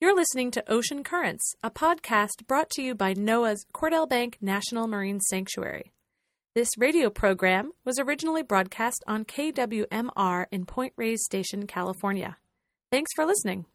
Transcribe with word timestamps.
You're 0.00 0.16
listening 0.16 0.50
to 0.52 0.72
Ocean 0.72 1.04
Currents, 1.04 1.52
a 1.62 1.70
podcast 1.70 2.46
brought 2.46 2.70
to 2.70 2.82
you 2.82 2.94
by 2.94 3.12
NOAA's 3.12 3.66
Cordell 3.74 4.08
Bank 4.08 4.38
National 4.40 4.86
Marine 4.86 5.20
Sanctuary. 5.20 5.92
This 6.54 6.70
radio 6.78 7.10
program 7.10 7.72
was 7.84 7.98
originally 7.98 8.42
broadcast 8.42 9.04
on 9.06 9.26
KWMR 9.26 10.46
in 10.50 10.64
Point 10.64 10.94
Reyes 10.96 11.22
Station, 11.26 11.66
California. 11.66 12.38
Thanks 12.90 13.10
for 13.14 13.26
listening. 13.26 13.66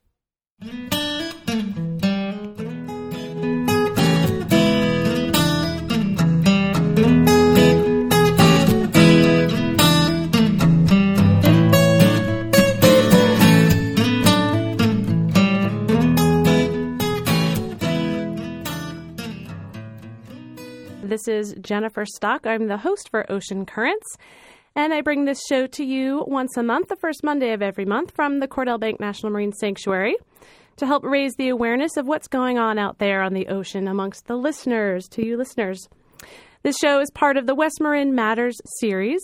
This 21.16 21.30
is 21.30 21.56
Jennifer 21.62 22.06
Stock. 22.06 22.46
I'm 22.46 22.68
the 22.68 22.76
host 22.76 23.08
for 23.10 23.32
Ocean 23.32 23.66
Currents, 23.66 24.18
and 24.76 24.94
I 24.94 25.00
bring 25.00 25.24
this 25.24 25.40
show 25.48 25.66
to 25.66 25.86
you 25.86 26.26
once 26.28 26.58
a 26.58 26.62
month, 26.62 26.90
the 26.90 26.98
first 26.98 27.24
Monday 27.24 27.54
of 27.54 27.62
every 27.62 27.86
month, 27.86 28.12
from 28.14 28.42
the 28.42 28.50
Cordell 28.50 28.82
Bank 28.82 29.00
National 29.00 29.32
Marine 29.32 29.54
Sanctuary 29.54 30.18
to 30.76 30.86
help 30.86 31.06
raise 31.06 31.34
the 31.36 31.48
awareness 31.48 31.96
of 31.96 32.06
what's 32.06 32.28
going 32.28 32.60
on 32.60 32.78
out 32.78 33.00
there 33.00 33.22
on 33.22 33.34
the 33.34 33.48
ocean 33.48 33.88
amongst 33.88 34.28
the 34.28 34.36
listeners, 34.36 35.08
to 35.12 35.26
you 35.26 35.38
listeners. 35.38 35.88
This 36.64 36.76
show 36.84 37.00
is 37.00 37.10
part 37.12 37.38
of 37.38 37.48
the 37.48 37.56
West 37.56 37.80
Marin 37.80 38.14
Matters 38.14 38.58
series. 38.82 39.22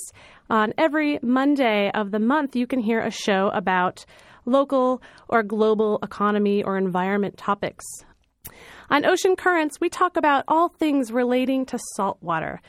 On 0.49 0.73
every 0.77 1.19
Monday 1.21 1.91
of 1.93 2.11
the 2.11 2.19
month, 2.19 2.55
you 2.55 2.67
can 2.67 2.79
hear 2.79 3.01
a 3.01 3.11
show 3.11 3.49
about 3.53 4.05
local 4.45 5.01
or 5.27 5.43
global 5.43 5.99
economy 6.01 6.63
or 6.63 6.77
environment 6.77 7.35
topics. 7.35 7.83
On 8.91 9.05
Ocean 9.05 9.37
Currents, 9.37 9.79
we 9.79 9.87
talk 9.87 10.17
about 10.17 10.43
all 10.49 10.67
things 10.67 11.13
relating 11.13 11.65
to 11.67 11.79
salt 11.95 12.17
water. 12.19 12.61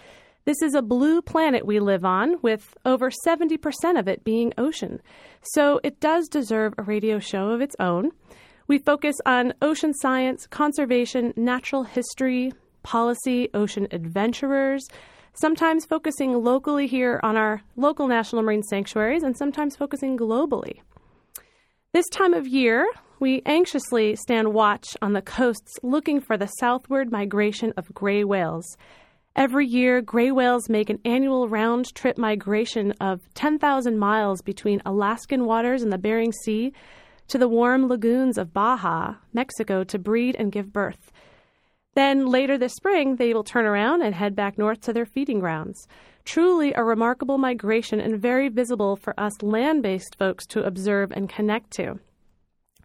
This 0.45 0.63
is 0.63 0.73
a 0.73 0.81
blue 0.81 1.21
planet 1.21 1.67
we 1.67 1.81
live 1.81 2.05
on, 2.05 2.37
with 2.43 2.77
over 2.85 3.11
70% 3.27 3.99
of 3.99 4.07
it 4.07 4.23
being 4.23 4.53
ocean. 4.57 5.03
So 5.43 5.81
it 5.83 5.99
does 5.99 6.29
deserve 6.29 6.75
a 6.79 6.85
radio 6.85 7.19
show 7.19 7.49
of 7.49 7.61
its 7.61 7.75
own. 7.81 8.13
We 8.69 8.79
focus 8.79 9.17
on 9.27 9.55
ocean 9.63 9.93
science, 9.95 10.47
conservation, 10.47 11.35
natural 11.35 11.83
history, 11.83 12.53
policy, 12.85 13.49
ocean 13.53 13.89
adventurers, 13.91 14.87
sometimes 15.35 15.87
focusing 15.87 16.35
locally 16.45 16.87
here 16.87 17.19
on 17.25 17.37
our 17.37 17.63
local 17.75 18.07
national 18.07 18.43
marine 18.43 18.63
sanctuaries, 18.63 19.25
and 19.25 19.37
sometimes 19.37 19.75
focusing 19.75 20.17
globally. 20.17 20.83
This 21.93 22.09
time 22.09 22.33
of 22.33 22.49
year, 22.49 22.87
we 23.21 23.43
anxiously 23.45 24.17
stand 24.17 24.55
watch 24.55 24.97
on 25.03 25.13
the 25.13 25.21
coasts 25.21 25.75
looking 25.83 26.23
for 26.23 26.39
the 26.39 26.47
southward 26.47 27.13
migration 27.13 27.75
of 27.77 27.93
gray 27.93 28.25
whales. 28.25 28.65
Every 29.37 29.67
year, 29.67 30.01
gray 30.01 30.31
whales 30.33 30.71
make 30.71 30.89
an 30.89 31.01
annual 31.05 31.51
round 31.51 31.95
trip 31.95 32.17
migration 32.17 32.93
of 32.93 33.21
10,000 33.35 33.99
miles 33.99 34.41
between 34.41 34.81
Alaskan 34.87 35.45
waters 35.45 35.83
and 35.83 35.93
the 35.93 35.99
Bering 35.99 36.33
Sea 36.33 36.73
to 37.29 37.37
the 37.37 37.47
warm 37.47 37.89
lagoons 37.89 38.39
of 38.39 38.55
Baja, 38.55 39.17
Mexico, 39.35 39.85
to 39.85 39.99
breed 39.99 40.35
and 40.39 40.51
give 40.51 40.73
birth. 40.73 41.13
Then 41.95 42.25
later 42.25 42.57
this 42.57 42.73
spring, 42.73 43.17
they 43.17 43.35
will 43.35 43.45
turn 43.45 43.67
around 43.67 44.01
and 44.01 44.15
head 44.15 44.35
back 44.35 44.57
north 44.57 44.81
to 44.83 44.95
their 44.95 45.05
feeding 45.05 45.41
grounds. 45.41 45.87
Truly 46.25 46.73
a 46.75 46.85
remarkable 46.85 47.39
migration 47.39 48.01
and 48.01 48.21
very 48.21 48.49
visible 48.49 48.97
for 48.97 49.19
us 49.19 49.43
land 49.43 49.83
based 49.83 50.17
folks 50.17 50.47
to 50.47 50.65
observe 50.65 51.13
and 51.13 51.29
connect 51.29 51.71
to. 51.73 51.99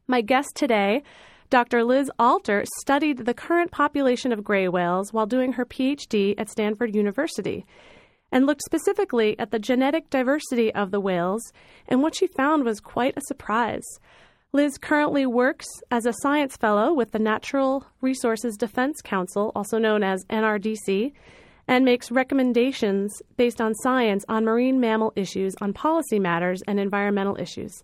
My 0.08 0.22
guest 0.22 0.50
today, 0.56 1.04
Dr. 1.50 1.84
Liz 1.84 2.12
Alter, 2.20 2.66
studied 2.80 3.20
the 3.20 3.34
current 3.34 3.72
population 3.72 4.32
of 4.32 4.44
gray 4.44 4.68
whales 4.68 5.14
while 5.14 5.26
doing 5.26 5.54
her 5.54 5.66
PhD 5.66 6.36
at 6.38 6.50
Stanford 6.50 6.96
University 6.96 7.66
and 8.32 8.46
looked 8.46 8.64
specifically 8.64 9.38
at 9.40 9.52
the 9.52 9.60
genetic 9.60 10.10
diversity 10.10 10.74
of 10.74 10.92
the 10.92 11.00
whales, 11.00 11.42
and 11.88 12.02
what 12.02 12.16
she 12.16 12.28
found 12.28 12.64
was 12.64 12.80
quite 12.80 13.16
a 13.18 13.22
surprise. 13.22 13.86
Liz 14.52 14.78
currently 14.78 15.26
works 15.26 15.68
as 15.92 16.06
a 16.06 16.14
science 16.22 16.58
fellow 16.58 16.94
with 16.94 17.12
the 17.12 17.20
Natural 17.20 17.86
Resources 18.02 18.56
Defense 18.58 19.02
Council, 19.04 19.52
also 19.56 19.78
known 19.78 20.04
as 20.04 20.26
NRDC, 20.26 21.14
and 21.68 21.84
makes 21.84 22.12
recommendations 22.12 23.22
based 23.36 23.60
on 23.60 23.74
science 23.76 24.24
on 24.30 24.46
marine 24.46 24.80
mammal 24.80 25.14
issues, 25.16 25.56
on 25.62 25.74
policy 25.74 26.20
matters, 26.20 26.62
and 26.68 26.80
environmental 26.80 27.36
issues. 27.38 27.84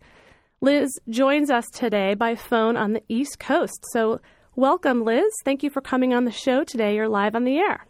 Liz 0.61 0.97
joins 1.09 1.49
us 1.49 1.69
today 1.73 2.13
by 2.13 2.35
phone 2.35 2.77
on 2.77 2.93
the 2.93 3.03
East 3.09 3.39
Coast. 3.39 3.83
So, 3.91 4.21
welcome, 4.55 5.03
Liz. 5.03 5.31
Thank 5.43 5.61
you 5.61 5.69
for 5.69 5.81
coming 5.81 6.13
on 6.13 6.23
the 6.23 6.31
show 6.31 6.63
today. 6.63 6.95
You're 6.95 7.09
live 7.09 7.35
on 7.35 7.43
the 7.43 7.57
air. 7.57 7.85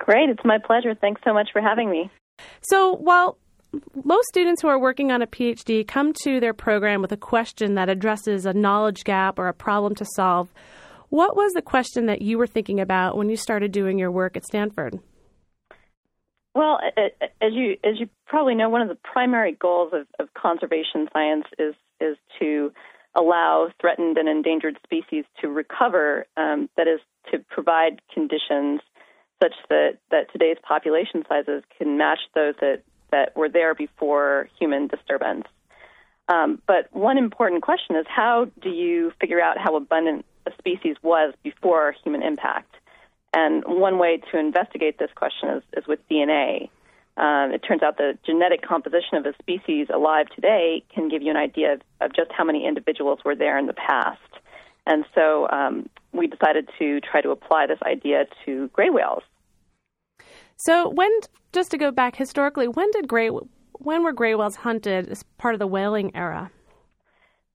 Great. 0.00 0.28
It's 0.28 0.44
my 0.44 0.58
pleasure. 0.58 0.94
Thanks 0.94 1.20
so 1.24 1.32
much 1.32 1.50
for 1.52 1.62
having 1.62 1.90
me. 1.90 2.10
So, 2.62 2.96
while 2.96 3.38
most 4.04 4.26
students 4.28 4.62
who 4.62 4.68
are 4.68 4.78
working 4.78 5.12
on 5.12 5.22
a 5.22 5.26
PhD 5.26 5.86
come 5.86 6.12
to 6.24 6.40
their 6.40 6.52
program 6.52 7.00
with 7.00 7.12
a 7.12 7.16
question 7.16 7.74
that 7.74 7.88
addresses 7.88 8.46
a 8.46 8.52
knowledge 8.52 9.04
gap 9.04 9.38
or 9.38 9.48
a 9.48 9.54
problem 9.54 9.94
to 9.96 10.04
solve, 10.16 10.48
what 11.14 11.36
was 11.36 11.52
the 11.52 11.62
question 11.62 12.06
that 12.06 12.22
you 12.22 12.36
were 12.38 12.46
thinking 12.46 12.80
about 12.80 13.16
when 13.16 13.28
you 13.28 13.36
started 13.36 13.70
doing 13.70 14.00
your 14.00 14.10
work 14.10 14.36
at 14.36 14.44
Stanford? 14.44 14.98
Well, 16.56 16.80
as 17.40 17.52
you 17.52 17.76
as 17.84 18.00
you 18.00 18.08
probably 18.26 18.56
know, 18.56 18.68
one 18.68 18.82
of 18.82 18.88
the 18.88 18.96
primary 18.96 19.52
goals 19.52 19.92
of, 19.92 20.08
of 20.18 20.34
conservation 20.34 21.08
science 21.12 21.44
is 21.56 21.76
is 22.00 22.16
to 22.40 22.72
allow 23.14 23.68
threatened 23.80 24.18
and 24.18 24.28
endangered 24.28 24.76
species 24.82 25.24
to 25.40 25.46
recover. 25.46 26.26
Um, 26.36 26.68
that 26.76 26.88
is 26.88 26.98
to 27.30 27.38
provide 27.48 28.02
conditions 28.12 28.80
such 29.40 29.54
that, 29.68 29.98
that 30.10 30.32
today's 30.32 30.56
population 30.66 31.22
sizes 31.28 31.62
can 31.78 31.96
match 31.96 32.18
those 32.34 32.54
that, 32.60 32.82
that 33.12 33.36
were 33.36 33.48
there 33.48 33.74
before 33.74 34.48
human 34.58 34.88
disturbance. 34.88 35.44
Um, 36.28 36.60
but 36.66 36.88
one 36.92 37.18
important 37.18 37.62
question 37.62 37.94
is 37.94 38.04
how 38.08 38.48
do 38.60 38.70
you 38.70 39.12
figure 39.20 39.40
out 39.40 39.58
how 39.58 39.76
abundant 39.76 40.24
a 40.46 40.50
species 40.58 40.96
was 41.02 41.34
before 41.42 41.94
human 42.02 42.22
impact? 42.22 42.74
And 43.34 43.64
one 43.66 43.98
way 43.98 44.20
to 44.30 44.38
investigate 44.38 44.98
this 44.98 45.10
question 45.14 45.50
is, 45.50 45.62
is 45.76 45.86
with 45.86 45.98
DNA. 46.08 46.70
Um, 47.16 47.52
it 47.52 47.58
turns 47.58 47.82
out 47.82 47.96
the 47.96 48.18
genetic 48.24 48.62
composition 48.62 49.16
of 49.16 49.26
a 49.26 49.34
species 49.40 49.88
alive 49.92 50.26
today 50.34 50.84
can 50.92 51.08
give 51.08 51.22
you 51.22 51.30
an 51.30 51.36
idea 51.36 51.74
of, 51.74 51.82
of 52.00 52.14
just 52.14 52.30
how 52.32 52.44
many 52.44 52.66
individuals 52.66 53.20
were 53.24 53.36
there 53.36 53.58
in 53.58 53.66
the 53.66 53.72
past. 53.72 54.20
And 54.86 55.04
so 55.14 55.48
um, 55.50 55.88
we 56.12 56.26
decided 56.26 56.68
to 56.78 57.00
try 57.00 57.20
to 57.20 57.30
apply 57.30 57.66
this 57.66 57.78
idea 57.84 58.26
to 58.44 58.68
gray 58.68 58.90
whales. 58.90 59.22
So 60.56 60.88
when, 60.88 61.10
just 61.52 61.70
to 61.72 61.78
go 61.78 61.90
back 61.90 62.16
historically, 62.16 62.68
when 62.68 62.90
did 62.92 63.08
gray, 63.08 63.30
when 63.72 64.02
were 64.02 64.12
gray 64.12 64.34
whales 64.34 64.56
hunted 64.56 65.08
as 65.08 65.22
part 65.38 65.54
of 65.54 65.58
the 65.58 65.66
whaling 65.66 66.14
era? 66.14 66.50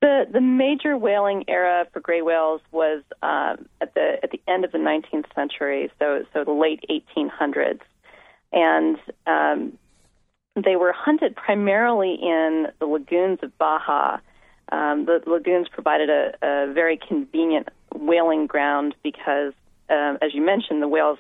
The 0.02 0.26
the 0.32 0.40
major 0.40 0.98
whaling 0.98 1.44
era 1.50 1.86
for 1.92 2.00
gray 2.00 2.22
whales 2.22 2.62
was 2.72 3.04
um, 3.22 3.68
at 3.82 3.94
the 3.96 4.18
at 4.24 4.32
the 4.32 4.42
end 4.48 4.64
of 4.64 4.72
the 4.72 4.78
19th 4.78 5.26
century, 5.36 5.92
so 6.00 6.24
so 6.34 6.46
the 6.46 6.52
late 6.52 6.84
1800s, 6.90 7.82
and 8.54 8.98
um, 9.28 9.78
they 10.56 10.78
were 10.78 10.94
hunted 10.94 11.36
primarily 11.36 12.14
in 12.14 12.68
the 12.80 12.86
lagoons 12.86 13.40
of 13.44 13.58
Baja. 13.58 14.20
Um, 14.72 15.06
the 15.06 15.22
lagoons 15.26 15.68
provided 15.68 16.10
a, 16.10 16.32
a 16.42 16.74
very 16.74 16.98
convenient 16.98 17.70
whaling 17.94 18.48
ground 18.48 18.96
because, 19.04 19.54
um, 19.90 20.18
as 20.22 20.34
you 20.34 20.46
mentioned, 20.46 20.82
the 20.82 20.88
whales 20.88 21.18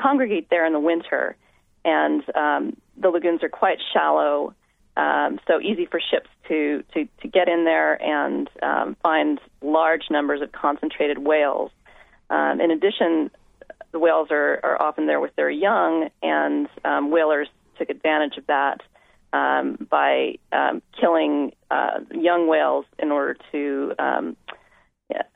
congregate 0.00 0.48
there 0.50 0.66
in 0.66 0.72
the 0.72 0.80
winter, 0.80 1.36
and 1.84 2.22
um, 2.36 2.76
the 2.96 3.08
lagoons 3.08 3.42
are 3.42 3.48
quite 3.48 3.78
shallow 3.92 4.54
um, 4.96 5.38
so 5.46 5.60
easy 5.60 5.86
for 5.86 6.00
ships 6.00 6.28
to, 6.48 6.84
to, 6.94 7.08
to 7.22 7.28
get 7.28 7.48
in 7.48 7.64
there 7.64 8.00
and 8.02 8.48
um, 8.62 8.96
find 9.02 9.40
large 9.62 10.04
numbers 10.10 10.42
of 10.42 10.52
concentrated 10.52 11.18
whales. 11.18 11.70
Um, 12.30 12.60
in 12.60 12.70
addition, 12.70 13.30
the 13.92 13.98
whales 13.98 14.28
are, 14.30 14.60
are 14.62 14.80
often 14.80 15.06
there 15.06 15.20
with 15.20 15.34
their 15.36 15.50
young, 15.50 16.08
and 16.22 16.68
um, 16.84 17.10
whalers 17.10 17.48
took 17.78 17.90
advantage 17.90 18.36
of 18.36 18.46
that 18.46 18.80
um, 19.32 19.86
by 19.90 20.36
um, 20.52 20.82
killing 20.98 21.52
uh, 21.70 22.00
young 22.10 22.48
whales 22.48 22.84
in 22.98 23.10
order 23.10 23.36
to 23.50 23.94
um, 23.98 24.36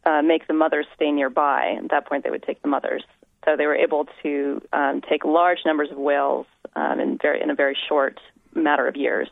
uh, 0.05 0.23
make 0.23 0.47
the 0.47 0.55
mothers 0.55 0.87
stay 0.95 1.11
nearby. 1.11 1.79
At 1.83 1.91
that 1.91 2.07
point, 2.07 2.25
they 2.25 2.31
would 2.31 2.43
take 2.43 2.61
the 2.63 2.69
mothers. 2.69 3.05
So 3.45 3.57
they 3.57 3.67
were 3.67 3.77
able 3.77 4.07
to 4.23 4.61
um, 4.73 5.01
take 5.09 5.25
large 5.25 5.61
numbers 5.65 5.91
of 5.91 5.99
whales 5.99 6.47
um, 6.75 7.01
in, 7.01 7.19
very, 7.21 7.41
in 7.41 7.49
a 7.49 7.55
very 7.55 7.77
short 7.89 8.19
matter 8.55 8.89
of 8.89 8.97
years. 8.97 9.29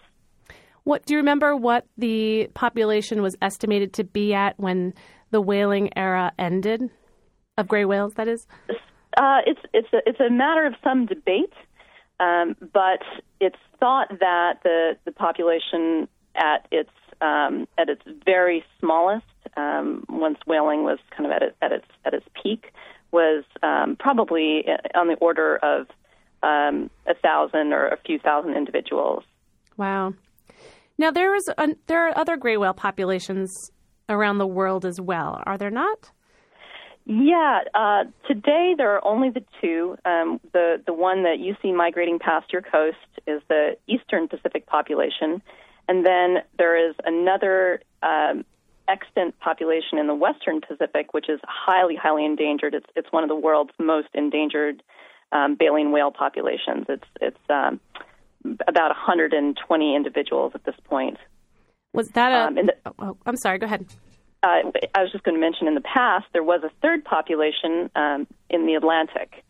What 0.84 1.06
do 1.06 1.14
you 1.14 1.18
remember? 1.18 1.56
What 1.56 1.86
the 1.96 2.48
population 2.54 3.22
was 3.22 3.36
estimated 3.40 3.94
to 3.94 4.04
be 4.04 4.34
at 4.34 4.58
when 4.58 4.94
the 5.30 5.40
whaling 5.40 5.90
era 5.96 6.32
ended 6.38 6.90
of 7.56 7.68
gray 7.68 7.84
whales? 7.84 8.14
That 8.14 8.28
is. 8.28 8.46
Uh, 9.16 9.40
it's 9.46 9.60
it's 9.72 9.88
a, 9.92 9.98
it's 10.06 10.20
a 10.20 10.30
matter 10.30 10.66
of 10.66 10.74
some 10.82 11.06
debate, 11.06 11.52
um, 12.20 12.56
but 12.72 13.00
it's 13.40 13.58
thought 13.80 14.08
that 14.20 14.58
the 14.62 14.96
the 15.04 15.12
population 15.12 16.08
at 16.34 16.66
its 16.70 16.90
um, 17.20 17.66
at 17.78 17.88
its 17.88 18.02
very 18.24 18.64
smallest 18.80 19.24
um, 19.56 20.04
once 20.08 20.38
whaling 20.46 20.84
was 20.84 20.98
kind 21.16 21.26
of 21.26 21.32
at, 21.32 21.42
it, 21.42 21.56
at 21.62 21.72
its 21.72 21.86
at 22.04 22.12
its 22.12 22.26
peak, 22.42 22.72
was 23.10 23.44
um, 23.62 23.96
probably 23.98 24.66
on 24.94 25.08
the 25.08 25.14
order 25.14 25.56
of 25.56 25.86
um, 26.42 26.90
a 27.06 27.14
thousand 27.14 27.72
or 27.72 27.86
a 27.86 27.96
few 28.04 28.18
thousand 28.18 28.54
individuals. 28.54 29.22
Wow. 29.76 30.14
Now 30.98 31.10
there 31.10 31.34
is 31.34 31.48
a, 31.56 31.68
there 31.86 32.08
are 32.08 32.16
other 32.16 32.36
gray 32.36 32.56
whale 32.56 32.74
populations 32.74 33.70
around 34.08 34.38
the 34.38 34.46
world 34.46 34.84
as 34.84 35.00
well. 35.00 35.42
Are 35.44 35.58
there 35.58 35.70
not? 35.70 36.10
Yeah, 37.06 37.60
uh, 37.74 38.04
today 38.26 38.74
there 38.76 38.94
are 38.94 39.04
only 39.06 39.28
the 39.28 39.44
two. 39.60 39.96
Um, 40.06 40.40
the 40.52 40.82
the 40.86 40.94
one 40.94 41.24
that 41.24 41.38
you 41.38 41.54
see 41.60 41.70
migrating 41.70 42.18
past 42.18 42.50
your 42.50 42.62
coast 42.62 42.96
is 43.26 43.42
the 43.48 43.76
eastern 43.86 44.26
Pacific 44.26 44.66
population, 44.66 45.42
and 45.86 46.06
then 46.06 46.36
there 46.56 46.88
is 46.88 46.94
another 47.04 47.82
um, 48.02 48.46
extant 48.88 49.38
population 49.38 49.98
in 49.98 50.06
the 50.06 50.14
western 50.14 50.62
Pacific, 50.62 51.12
which 51.12 51.28
is 51.28 51.40
highly 51.44 51.94
highly 51.94 52.24
endangered. 52.24 52.74
It's 52.74 52.88
it's 52.96 53.12
one 53.12 53.22
of 53.22 53.28
the 53.28 53.36
world's 53.36 53.72
most 53.78 54.08
endangered 54.14 54.82
um, 55.30 55.56
baleen 55.56 55.92
whale 55.92 56.10
populations. 56.10 56.86
It's 56.88 57.08
it's 57.20 57.50
um, 57.50 57.80
about 58.66 58.88
120 58.88 59.96
individuals 59.96 60.52
at 60.54 60.64
this 60.64 60.74
point. 60.84 61.18
Was 61.92 62.08
that 62.10 62.32
a? 62.32 62.46
Um, 62.46 62.54
the, 62.54 62.74
oh, 62.86 62.92
oh, 62.98 63.16
I'm 63.26 63.36
sorry. 63.36 63.58
Go 63.58 63.66
ahead. 63.66 63.86
Uh, 64.42 64.70
I 64.94 65.02
was 65.02 65.10
just 65.10 65.24
going 65.24 65.36
to 65.36 65.40
mention 65.40 65.66
in 65.68 65.74
the 65.74 65.80
past 65.80 66.26
there 66.32 66.42
was 66.42 66.62
a 66.64 66.70
third 66.82 67.04
population 67.04 67.90
um, 67.94 68.26
in 68.50 68.66
the 68.66 68.74
Atlantic, 68.74 69.44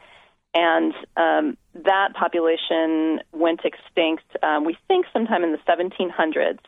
and 0.54 0.94
um, 1.16 1.56
that 1.74 2.14
population 2.14 3.20
went 3.32 3.60
extinct. 3.64 4.24
Um, 4.42 4.64
we 4.64 4.76
think 4.86 5.06
sometime 5.12 5.42
in 5.42 5.52
the 5.52 5.58
1700s, 5.66 6.58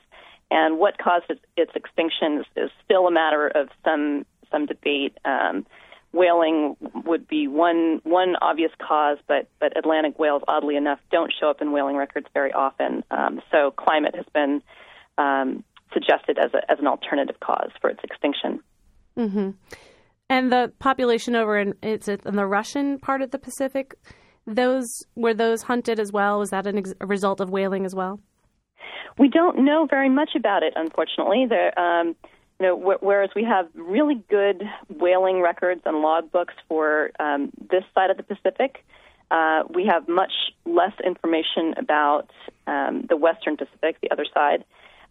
and 0.50 0.78
what 0.78 0.99
caused 0.99 1.26
its, 1.28 1.40
its 1.56 1.73
extinction 1.75 2.38
is, 2.38 2.46
is, 2.56 2.70
still 2.84 3.06
a 3.06 3.12
matter 3.12 3.46
of 3.49 3.69
some 3.84 4.25
some 4.50 4.67
debate. 4.67 5.17
Whaling 6.17 6.77
would 7.05 7.29
be 7.29 7.47
one 7.47 8.01
one 8.03 8.37
obvious 8.41 8.73
cause, 8.81 9.19
but 9.29 9.49
but 9.61 9.77
Atlantic 9.77 10.19
whales, 10.19 10.43
oddly 10.49 10.77
enough, 10.77 10.99
don't 11.11 11.31
show 11.39 11.51
up 11.51 11.61
in 11.61 11.73
whaling 11.73 11.97
records 11.97 12.27
very 12.33 12.53
often. 12.53 13.05
Um, 13.11 13.43
so 13.53 13.71
climate 13.71 14.15
has 14.17 14.25
been 14.33 14.63
um, 15.19 15.63
suggested 15.93 16.39
as, 16.39 16.53
a, 16.55 16.71
as 16.73 16.79
an 16.79 16.87
alternative 16.87 17.37
cause 17.41 17.71
for 17.81 17.91
its 17.91 18.01
extinction. 18.03 18.61
Mm-hmm. 19.19 19.51
And 20.29 20.51
the 20.51 20.73
population 20.79 21.37
over 21.37 21.59
in 21.59 21.75
it's 21.83 22.09
in 22.09 22.35
the 22.35 22.47
Russian 22.47 22.99
part 22.99 23.21
of 23.21 23.31
the 23.31 23.39
Pacific. 23.39 23.95
Those 24.47 24.87
were 25.17 25.35
those 25.35 25.62
hunted 25.62 26.01
as 26.01 26.12
well. 26.12 26.39
Was 26.39 26.51
that 26.51 26.67
ex- 26.67 26.95
a 27.01 27.07
result 27.07 27.41
of 27.41 27.51
whaling 27.51 27.85
as 27.85 27.95
well? 27.95 28.21
We 29.19 29.29
don't 29.29 29.65
know 29.65 29.87
very 29.89 30.09
much 30.09 30.31
about 30.37 30.62
it, 30.62 30.73
unfortunately. 30.77 31.47
There, 31.49 31.79
um, 31.79 32.17
you 32.58 32.67
know, 32.67 32.76
wh- 32.79 33.03
whereas 33.03 33.31
we 33.35 33.44
have 33.44 33.69
really 33.75 34.23
good 34.29 34.62
whaling 34.88 35.41
records 35.41 35.82
and 35.85 35.97
logbooks 35.97 36.55
for 36.69 37.11
um, 37.20 37.50
this 37.70 37.85
side 37.94 38.11
of 38.11 38.17
the 38.17 38.23
Pacific, 38.23 38.85
uh, 39.31 39.64
we 39.69 39.87
have 39.87 40.08
much 40.08 40.32
less 40.64 40.93
information 41.05 41.75
about 41.76 42.31
um, 42.67 43.06
the 43.08 43.17
Western 43.17 43.56
Pacific, 43.56 43.99
the 44.00 44.11
other 44.11 44.26
side. 44.32 44.64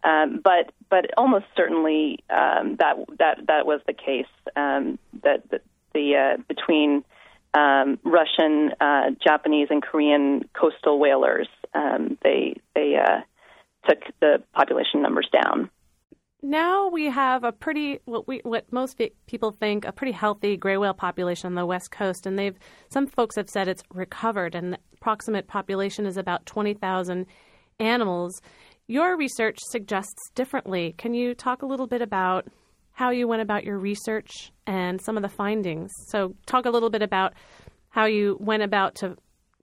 Um, 0.04 0.40
but 0.42 0.72
but 0.88 1.10
almost 1.16 1.46
certainly 1.56 2.20
um, 2.30 2.76
that 2.76 2.96
that 3.18 3.46
that 3.48 3.66
was 3.66 3.80
the 3.86 3.92
case. 3.92 4.26
Um, 4.54 4.98
that 5.22 5.48
the, 5.50 5.60
the 5.94 6.16
uh, 6.16 6.42
between 6.48 7.04
um, 7.54 7.98
Russian, 8.04 8.72
uh, 8.80 9.10
Japanese, 9.22 9.68
and 9.70 9.82
Korean 9.82 10.48
coastal 10.52 10.98
whalers, 10.98 11.48
um, 11.74 12.18
they 12.22 12.56
they 12.74 12.96
uh, 12.96 13.20
took 13.88 13.98
the 14.20 14.42
population 14.54 15.02
numbers 15.02 15.28
down. 15.32 15.70
Now 16.48 16.88
we 16.90 17.06
have 17.06 17.42
a 17.42 17.50
pretty 17.50 17.98
what 18.04 18.28
we 18.28 18.40
what 18.44 18.72
most 18.72 19.00
people 19.26 19.50
think 19.50 19.84
a 19.84 19.90
pretty 19.90 20.12
healthy 20.12 20.56
gray 20.56 20.76
whale 20.76 20.94
population 20.94 21.48
on 21.48 21.56
the 21.56 21.66
west 21.66 21.90
coast, 21.90 22.24
and 22.24 22.38
they've 22.38 22.56
some 22.88 23.08
folks 23.08 23.34
have 23.34 23.48
said 23.48 23.66
it's 23.66 23.82
recovered, 23.92 24.54
and 24.54 24.74
the 24.74 24.78
approximate 24.94 25.48
population 25.48 26.06
is 26.06 26.16
about 26.16 26.46
twenty 26.46 26.72
thousand 26.72 27.26
animals. 27.80 28.40
Your 28.86 29.16
research 29.16 29.58
suggests 29.60 30.30
differently. 30.36 30.94
Can 30.96 31.14
you 31.14 31.34
talk 31.34 31.62
a 31.62 31.66
little 31.66 31.88
bit 31.88 32.00
about 32.00 32.46
how 32.92 33.10
you 33.10 33.26
went 33.26 33.42
about 33.42 33.64
your 33.64 33.80
research 33.80 34.52
and 34.68 35.00
some 35.00 35.16
of 35.16 35.24
the 35.24 35.28
findings? 35.28 35.90
So, 36.10 36.36
talk 36.46 36.64
a 36.64 36.70
little 36.70 36.90
bit 36.90 37.02
about 37.02 37.34
how 37.88 38.04
you 38.04 38.36
went 38.38 38.62
about 38.62 38.94
to 38.96 39.16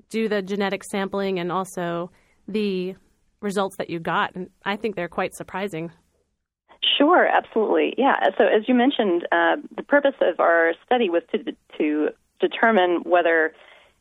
do 0.09 0.27
the 0.27 0.41
genetic 0.41 0.83
sampling 0.83 1.39
and 1.39 1.50
also 1.50 2.12
the 2.45 2.95
results 3.39 3.77
that 3.77 3.89
you 3.89 4.01
got. 4.01 4.36
And 4.36 4.50
I 4.65 4.75
think 4.75 4.97
they're 4.97 5.07
quite 5.07 5.33
surprising. 5.33 5.94
Sure, 6.97 7.25
absolutely. 7.27 7.94
Yeah. 7.97 8.15
So, 8.38 8.45
as 8.45 8.68
you 8.68 8.75
mentioned, 8.75 9.27
uh, 9.31 9.57
the 9.75 9.83
purpose 9.83 10.15
of 10.21 10.39
our 10.39 10.74
study 10.85 11.09
was 11.09 11.24
to, 11.31 11.56
to 11.77 12.09
determine 12.39 13.01
whether 13.03 13.53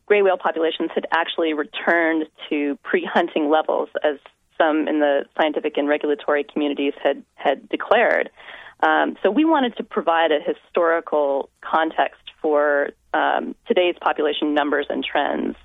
gray 0.07 0.23
whale 0.23 0.37
populations 0.37 0.91
had 0.95 1.07
actually 1.13 1.55
returned 1.55 2.27
to 2.49 2.77
pre 2.83 3.05
hunting 3.05 3.51
levels 3.51 3.89
as 4.03 4.17
some 4.59 4.89
in 4.89 5.01
the 5.01 5.25
scientific 5.41 5.77
and 5.77 5.89
regulatory 5.89 6.45
communities 6.45 6.93
had 7.03 7.23
had 7.35 7.69
declared. 7.69 8.31
Um, 8.83 9.17
so 9.23 9.31
we 9.31 9.45
wanted 9.45 9.77
to 9.77 9.85
provide 9.85 10.33
a 10.33 10.41
historical 10.41 11.51
context 11.61 12.21
for 12.41 12.91
um, 13.15 13.55
today's 13.69 13.95
population 14.01 14.55
numbers 14.55 14.87
and 14.91 15.05
trends. 15.05 15.57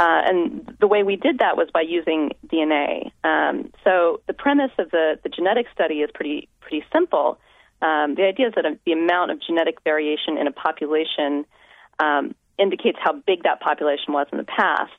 Uh, 0.00 0.22
and 0.24 0.76
the 0.80 0.86
way 0.86 1.02
we 1.02 1.16
did 1.16 1.38
that 1.40 1.58
was 1.58 1.68
by 1.72 1.82
using 1.82 2.30
DNA. 2.46 3.12
Um, 3.22 3.70
so 3.84 4.22
the 4.26 4.32
premise 4.32 4.70
of 4.78 4.90
the, 4.90 5.18
the 5.22 5.28
genetic 5.28 5.66
study 5.74 5.96
is 5.96 6.10
pretty 6.14 6.48
pretty 6.60 6.82
simple. 6.92 7.38
Um, 7.82 8.14
the 8.14 8.24
idea 8.24 8.48
is 8.48 8.54
that 8.56 8.64
the 8.86 8.92
amount 8.92 9.30
of 9.30 9.42
genetic 9.42 9.76
variation 9.84 10.38
in 10.38 10.46
a 10.46 10.52
population 10.52 11.44
um, 11.98 12.34
indicates 12.58 12.98
how 13.00 13.12
big 13.12 13.42
that 13.42 13.60
population 13.60 14.12
was 14.14 14.26
in 14.32 14.38
the 14.38 14.44
past 14.44 14.92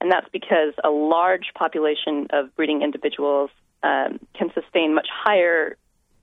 and 0.00 0.10
that's 0.10 0.28
because 0.32 0.74
a 0.84 0.90
large 0.90 1.52
population 1.54 2.26
of 2.30 2.54
breeding 2.54 2.82
individuals 2.82 3.50
um, 3.82 4.18
can 4.34 4.50
sustain 4.54 4.94
much 4.94 5.08
higher 5.10 5.76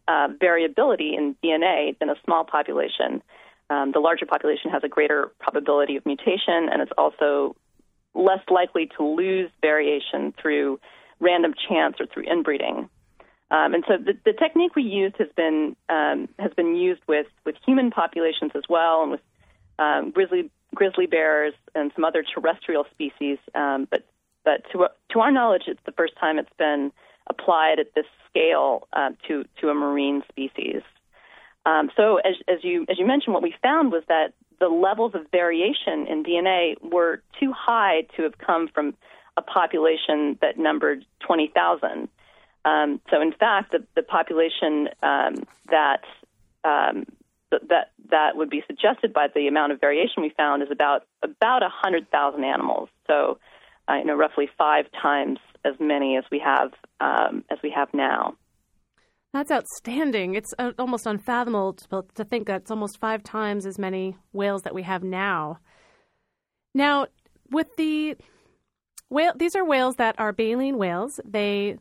uh, 0.07 0.27
variability 0.39 1.15
in 1.15 1.36
DNA 1.44 1.97
than 2.00 2.09
a 2.09 2.15
small 2.24 2.44
population. 2.44 3.21
Um, 3.69 3.91
the 3.91 4.00
larger 4.00 4.25
population 4.25 4.69
has 4.71 4.83
a 4.83 4.89
greater 4.89 5.31
probability 5.39 5.95
of 5.95 6.06
mutation, 6.06 6.69
and 6.71 6.81
it's 6.81 6.91
also 6.97 7.56
less 8.15 8.44
likely 8.50 8.89
to 8.98 9.04
lose 9.04 9.50
variation 9.62 10.33
through 10.42 10.80
random 11.19 11.54
chance 11.68 11.95
or 12.00 12.06
through 12.06 12.24
inbreeding. 12.24 12.89
Um, 13.51 13.74
and 13.74 13.83
so 13.88 13.98
the, 13.98 14.13
the, 14.25 14.33
technique 14.33 14.75
we 14.75 14.83
used 14.83 15.15
has 15.19 15.27
been 15.36 15.75
um, 15.88 16.27
has 16.39 16.51
been 16.56 16.75
used 16.75 17.01
with, 17.07 17.27
with 17.45 17.56
human 17.65 17.92
populations 17.92 18.51
as 18.55 18.63
well, 18.67 19.03
and 19.03 19.12
with 19.12 19.22
um, 19.77 20.12
grizzly 20.12 20.50
grizzly 20.74 21.05
bears 21.05 21.53
and 21.75 21.91
some 21.96 22.03
other 22.03 22.24
terrestrial 22.24 22.86
species. 22.91 23.38
Um, 23.53 23.88
but 23.91 24.05
but 24.43 24.63
to 24.72 24.88
to 25.12 25.20
our 25.20 25.32
knowledge, 25.32 25.63
it's 25.67 25.79
the 25.86 25.91
first 25.91 26.13
time 26.20 26.39
it's 26.39 26.50
been 26.58 26.91
applied 27.27 27.79
at 27.79 27.93
this 27.93 28.05
scale 28.27 28.88
uh, 28.93 29.12
to 29.27 29.46
to 29.62 29.70
a 29.70 29.74
marine 29.75 30.24
species. 30.29 30.82
Um, 31.65 31.91
so 31.96 32.17
as 32.17 32.36
as 32.48 32.63
you 32.63 32.86
as 32.89 32.98
you 32.98 33.05
mentioned, 33.05 33.34
what 33.34 33.43
we 33.43 33.53
found 33.62 33.91
was 33.91 34.03
that 34.08 34.34
the 34.60 34.67
levels 34.67 35.13
of 35.15 35.22
variation 35.31 36.07
in 36.07 36.24
DNA 36.24 36.75
were 36.81 37.22
too 37.39 37.51
high 37.51 38.01
to 38.15 38.24
have 38.24 38.38
come 38.38 38.67
from 38.67 38.93
a 39.38 39.41
population 39.41 40.38
that 40.41 40.57
numbered 40.57 41.05
20,000. 41.25 42.07
Um, 42.65 43.01
so, 43.10 43.22
in 43.22 43.33
fact, 43.33 43.72
the, 43.72 43.86
the 43.95 44.03
population 44.03 44.89
um, 45.01 45.43
that 45.69 46.03
um, 46.63 47.05
that 47.51 47.91
that 48.10 48.36
would 48.36 48.50
be 48.50 48.63
suggested 48.67 49.13
by 49.13 49.27
the 49.33 49.48
amount 49.48 49.74
of 49.74 49.79
variation 49.79 50.24
we 50.24 50.29
found 50.36 50.63
is 50.63 50.69
about 50.72 51.05
about 51.22 51.62
a 51.62 51.69
hundred 51.69 52.10
thousand 52.10 52.43
animals. 52.43 52.89
So, 53.05 53.38
uh, 53.89 53.95
you 53.95 54.05
know, 54.05 54.15
roughly 54.15 54.50
five 54.57 54.86
times 55.01 55.39
as 55.65 55.74
many 55.79 56.17
as 56.17 56.24
we 56.31 56.39
have 56.39 56.72
um, 57.00 57.43
as 57.51 57.57
we 57.62 57.69
have 57.72 57.89
now. 57.93 58.36
That's 59.33 59.51
outstanding. 59.51 60.35
It's 60.35 60.53
uh, 60.59 60.73
almost 60.77 61.07
unfathomable 61.07 61.73
to 61.73 62.23
think 62.23 62.45
that 62.45 62.61
it's 62.61 62.71
almost 62.71 62.99
five 62.99 63.23
times 63.23 63.65
as 63.65 63.79
many 63.79 64.15
whales 64.31 64.61
that 64.61 64.75
we 64.75 64.83
have 64.83 65.03
now. 65.03 65.57
Now, 66.75 67.07
with 67.49 67.75
the 67.75 68.15
whale, 69.09 69.33
these 69.35 69.55
are 69.55 69.65
whales 69.65 69.95
that 69.95 70.19
are 70.19 70.33
baleen 70.33 70.77
whales. 70.77 71.19
They 71.25 71.77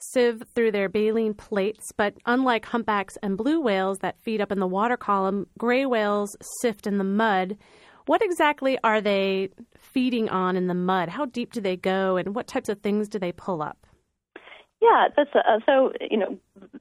sieve 0.00 0.42
through 0.54 0.72
their 0.72 0.88
baleen 0.88 1.34
plates, 1.34 1.92
but 1.94 2.14
unlike 2.24 2.64
humpbacks 2.64 3.16
and 3.22 3.36
blue 3.36 3.60
whales 3.60 3.98
that 3.98 4.20
feed 4.22 4.40
up 4.40 4.50
in 4.50 4.58
the 4.58 4.66
water 4.66 4.96
column, 4.96 5.46
gray 5.58 5.84
whales 5.84 6.34
sift 6.60 6.86
in 6.86 6.96
the 6.96 7.04
mud. 7.04 7.58
What 8.06 8.22
exactly 8.22 8.78
are 8.82 9.00
they 9.00 9.50
feeding 9.78 10.28
on 10.30 10.56
in 10.56 10.66
the 10.66 10.74
mud? 10.74 11.10
How 11.10 11.26
deep 11.26 11.52
do 11.52 11.60
they 11.60 11.76
go, 11.76 12.16
and 12.16 12.34
what 12.34 12.46
types 12.46 12.68
of 12.68 12.80
things 12.80 13.08
do 13.08 13.18
they 13.18 13.32
pull 13.32 13.62
up? 13.62 13.86
Yeah, 14.84 15.08
that's 15.16 15.30
uh, 15.34 15.60
so. 15.66 15.92
You 16.00 16.18
know, 16.18 16.38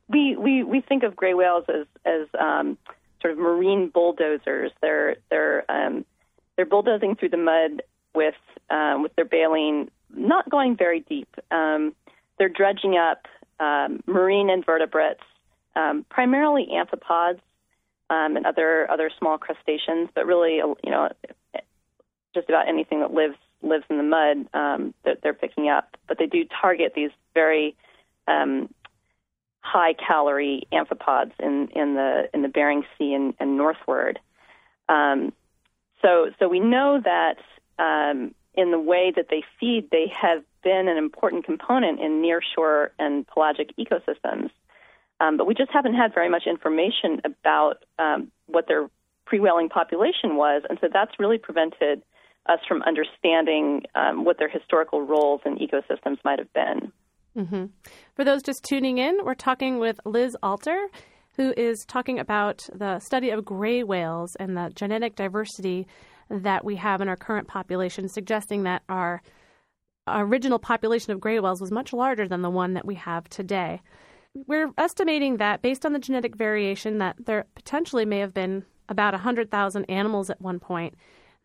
we, 0.09 0.35
we 0.35 0.63
we 0.63 0.81
think 0.81 1.03
of 1.03 1.15
gray 1.15 1.33
whales 1.33 1.65
as 1.69 1.85
as 2.05 2.27
um, 2.39 2.77
sort 3.21 3.33
of 3.33 3.39
marine 3.39 3.89
bulldozers. 3.89 4.71
They're 4.81 5.15
they're 5.29 5.63
um, 5.71 6.05
they're 6.55 6.65
bulldozing 6.65 7.15
through 7.15 7.29
the 7.29 7.37
mud 7.37 7.81
with 8.13 8.35
um, 8.69 9.03
with 9.03 9.15
their 9.15 9.25
baleen, 9.25 9.89
not 10.13 10.49
going 10.49 10.75
very 10.75 10.99
deep. 10.99 11.33
Um, 11.51 11.95
they're 12.37 12.49
dredging 12.49 12.97
up 12.97 13.27
um, 13.59 14.03
marine 14.05 14.49
invertebrates 14.49 15.23
um, 15.75 16.05
primarily 16.09 16.67
amphipods 16.71 17.39
um, 18.09 18.35
and 18.35 18.45
other 18.45 18.89
other 18.91 19.09
small 19.17 19.37
crustaceans, 19.37 20.09
but 20.13 20.25
really, 20.25 20.55
you 20.55 20.91
know, 20.91 21.09
just 22.35 22.49
about 22.49 22.67
anything 22.67 22.99
that 22.99 23.13
lives 23.13 23.37
lives 23.61 23.85
in 23.89 23.97
the 23.97 24.03
mud 24.03 24.47
um, 24.53 24.93
that 25.05 25.19
they're 25.23 25.33
picking 25.33 25.69
up. 25.69 25.95
But 26.07 26.17
they 26.17 26.25
do 26.25 26.45
target 26.61 26.93
these 26.95 27.11
very 27.33 27.75
um, 28.27 28.69
high 29.61 29.93
calorie 29.93 30.67
amphipods 30.71 31.31
in, 31.39 31.69
in 31.75 31.95
the 31.95 32.29
in 32.33 32.41
the 32.41 32.49
Bering 32.49 32.83
Sea 32.97 33.13
and, 33.13 33.33
and 33.39 33.57
northward. 33.57 34.19
Um, 34.89 35.33
so 36.01 36.31
so 36.39 36.47
we 36.47 36.59
know 36.59 37.01
that 37.03 37.37
um, 37.79 38.35
in 38.53 38.71
the 38.71 38.79
way 38.79 39.11
that 39.15 39.27
they 39.29 39.43
feed, 39.59 39.89
they 39.89 40.11
have 40.21 40.43
been 40.63 40.87
an 40.87 40.97
important 40.97 41.45
component 41.45 41.99
in 41.99 42.21
nearshore 42.21 42.89
and 42.99 43.25
pelagic 43.27 43.71
ecosystems. 43.77 44.49
Um, 45.19 45.37
but 45.37 45.47
we 45.47 45.53
just 45.53 45.71
haven't 45.71 45.93
had 45.93 46.13
very 46.13 46.29
much 46.29 46.43
information 46.47 47.21
about 47.23 47.83
um, 47.99 48.31
what 48.47 48.67
their 48.67 48.89
pre-whaling 49.25 49.69
population 49.69 50.35
was, 50.35 50.63
and 50.69 50.77
so 50.81 50.89
that's 50.91 51.17
really 51.19 51.37
prevented 51.37 52.01
us 52.47 52.59
from 52.67 52.81
understanding 52.83 53.83
um, 53.95 54.25
what 54.25 54.37
their 54.37 54.49
historical 54.49 55.01
roles 55.01 55.41
in 55.45 55.57
ecosystems 55.57 56.17
might 56.25 56.39
have 56.39 56.51
been. 56.53 56.91
Mm-hmm. 57.37 57.65
For 58.15 58.23
those 58.23 58.43
just 58.43 58.63
tuning 58.63 58.97
in, 58.97 59.17
we're 59.23 59.33
talking 59.33 59.79
with 59.79 59.99
Liz 60.05 60.37
Alter, 60.43 60.87
who 61.35 61.53
is 61.57 61.83
talking 61.85 62.19
about 62.19 62.67
the 62.73 62.99
study 62.99 63.31
of 63.31 63.43
gray 63.43 63.83
whales 63.83 64.35
and 64.39 64.55
the 64.55 64.71
genetic 64.75 65.15
diversity 65.15 65.87
that 66.29 66.63
we 66.63 66.75
have 66.75 67.01
in 67.01 67.09
our 67.09 67.15
current 67.15 67.47
population, 67.47 68.07
suggesting 68.07 68.63
that 68.63 68.83
our 68.87 69.21
original 70.07 70.59
population 70.59 71.11
of 71.11 71.19
gray 71.19 71.39
whales 71.39 71.61
was 71.61 71.71
much 71.71 71.93
larger 71.93 72.27
than 72.27 72.41
the 72.41 72.49
one 72.49 72.73
that 72.73 72.85
we 72.85 72.95
have 72.95 73.27
today. 73.29 73.81
We're 74.47 74.71
estimating 74.77 75.37
that 75.37 75.61
based 75.61 75.85
on 75.85 75.93
the 75.93 75.99
genetic 75.99 76.35
variation 76.35 76.97
that 76.99 77.15
there 77.25 77.45
potentially 77.55 78.05
may 78.05 78.19
have 78.19 78.33
been 78.33 78.65
about 78.89 79.13
100,000 79.13 79.85
animals 79.85 80.29
at 80.29 80.41
one 80.41 80.59
point. 80.59 80.95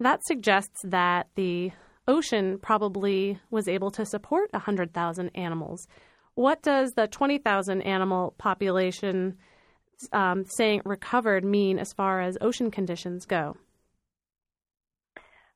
That 0.00 0.25
suggests 0.25 0.80
that 0.85 1.28
the 1.35 1.73
ocean 2.09 2.59
probably 2.59 3.38
was 3.50 3.69
able 3.69 3.91
to 3.93 4.05
support 4.05 4.53
100,000 4.53 5.31
animals. 5.35 5.87
What 6.35 6.62
does 6.62 6.93
the 6.93 7.07
20,000 7.07 7.83
animal 7.83 8.35
population 8.38 9.37
um, 10.12 10.45
saying 10.45 10.83
recovered 10.85 11.45
mean 11.45 11.79
as 11.79 11.93
far 11.93 12.21
as 12.21 12.38
ocean 12.41 12.71
conditions 12.71 13.27
go? 13.27 13.57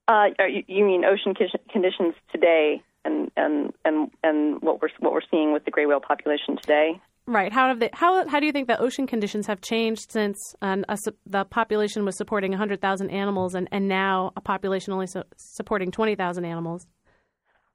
Uh, 0.08 0.26
you 0.66 0.84
mean 0.84 1.04
ocean 1.04 1.34
conditions 1.70 2.14
today, 2.32 2.82
and 3.04 3.30
and 3.36 3.72
and 3.84 4.10
and 4.24 4.60
what 4.60 4.82
we're 4.82 4.88
what 4.98 5.12
we're 5.12 5.20
seeing 5.30 5.52
with 5.52 5.64
the 5.64 5.70
gray 5.70 5.86
whale 5.86 6.00
population 6.00 6.56
today? 6.56 7.00
Right. 7.26 7.52
How 7.52 7.68
have 7.68 7.78
they, 7.78 7.90
how 7.92 8.26
how 8.28 8.40
do 8.40 8.46
you 8.46 8.52
think 8.52 8.66
the 8.66 8.80
ocean 8.80 9.06
conditions 9.06 9.46
have 9.46 9.60
changed 9.60 10.10
since 10.10 10.36
a, 10.60 10.76
the 11.24 11.44
population 11.44 12.04
was 12.04 12.16
supporting 12.16 12.50
100,000 12.50 13.10
animals 13.10 13.54
and, 13.54 13.68
and 13.70 13.86
now 13.86 14.32
a 14.36 14.40
population 14.40 14.92
only 14.92 15.06
supporting 15.36 15.92
20,000 15.92 16.44
animals? 16.44 16.86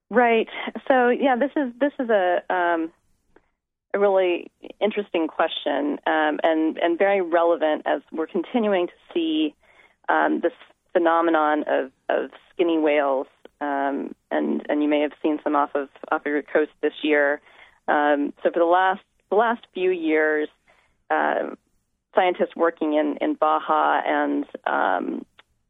Right. 0.09 0.47
So 0.87 1.09
yeah, 1.09 1.35
this 1.37 1.51
is 1.55 1.73
this 1.79 1.93
is 1.99 2.09
a 2.09 2.39
um, 2.53 2.91
a 3.93 3.99
really 3.99 4.51
interesting 4.81 5.27
question 5.27 5.99
um, 6.05 6.39
and 6.43 6.77
and 6.77 6.97
very 6.97 7.21
relevant 7.21 7.83
as 7.85 8.01
we're 8.11 8.27
continuing 8.27 8.87
to 8.87 8.93
see 9.13 9.55
um, 10.09 10.39
this 10.41 10.53
phenomenon 10.93 11.63
of, 11.67 11.91
of 12.09 12.31
skinny 12.53 12.77
whales, 12.77 13.27
um, 13.59 14.13
and 14.31 14.65
and 14.69 14.81
you 14.81 14.89
may 14.89 15.01
have 15.01 15.11
seen 15.21 15.39
some 15.43 15.55
off 15.55 15.71
of 15.75 15.89
off 16.11 16.21
of 16.25 16.27
your 16.27 16.41
coast 16.41 16.71
this 16.81 16.93
year. 17.03 17.41
Um, 17.87 18.33
so 18.43 18.51
for 18.51 18.59
the 18.59 18.65
last 18.65 19.01
the 19.29 19.35
last 19.35 19.65
few 19.73 19.91
years, 19.91 20.47
uh, 21.09 21.55
scientists 22.15 22.55
working 22.55 22.93
in 22.93 23.17
in 23.21 23.35
Baja 23.35 24.01
and 24.05 24.45
um, 24.65 25.25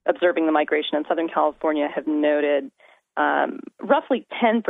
observing 0.05 0.45
the 0.45 0.51
migration 0.51 0.97
in 0.97 1.03
Southern 1.07 1.27
California 1.27 1.87
have 1.93 2.07
noted 2.07 2.71
um, 3.17 3.59
roughly 3.81 4.25
10% 4.41 4.63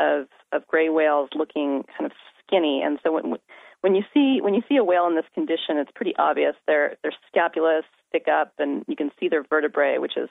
of 0.00 0.26
of 0.52 0.66
gray 0.66 0.88
whales 0.88 1.28
looking 1.34 1.84
kind 1.96 2.06
of 2.06 2.12
skinny, 2.44 2.82
and 2.84 2.98
so 3.02 3.12
when 3.12 3.36
when 3.82 3.94
you 3.94 4.02
see 4.12 4.40
when 4.40 4.54
you 4.54 4.62
see 4.68 4.76
a 4.76 4.84
whale 4.84 5.06
in 5.06 5.14
this 5.14 5.24
condition, 5.34 5.78
it's 5.78 5.90
pretty 5.94 6.14
obvious. 6.18 6.54
Their 6.66 6.96
their 7.02 7.12
scapulas 7.32 7.82
stick 8.08 8.26
up, 8.28 8.52
and 8.58 8.84
you 8.88 8.96
can 8.96 9.10
see 9.18 9.28
their 9.28 9.44
vertebrae, 9.44 9.98
which 9.98 10.16
is 10.16 10.28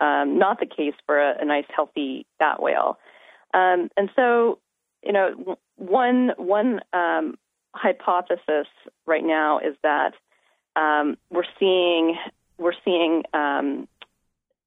um, 0.00 0.38
not 0.38 0.60
the 0.60 0.66
case 0.66 0.94
for 1.06 1.18
a, 1.18 1.36
a 1.40 1.44
nice 1.44 1.66
healthy 1.74 2.26
fat 2.38 2.62
whale. 2.62 2.98
Um, 3.54 3.90
and 3.96 4.10
so, 4.14 4.58
you 5.02 5.12
know, 5.12 5.58
one 5.76 6.32
one 6.36 6.80
um, 6.92 7.38
hypothesis 7.74 8.66
right 9.06 9.24
now 9.24 9.58
is 9.58 9.76
that 9.82 10.14
um, 10.76 11.16
we're 11.30 11.44
seeing 11.58 12.16
we're 12.58 12.72
seeing 12.84 13.22
um, 13.32 13.88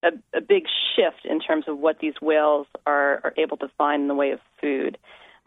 a, 0.04 0.12
a, 0.34 0.42
big 0.42 0.64
shift 0.96 1.26
in 1.26 1.40
terms 1.40 1.66
of 1.68 1.78
what 1.78 2.00
these 2.00 2.14
whales 2.22 2.68
are, 2.88 3.20
are 3.24 3.34
able 3.38 3.58
to 3.58 3.68
find 3.78 4.04
in 4.04 4.08
the 4.08 4.16
way 4.16 4.32
of 4.32 4.40
food. 4.62 4.98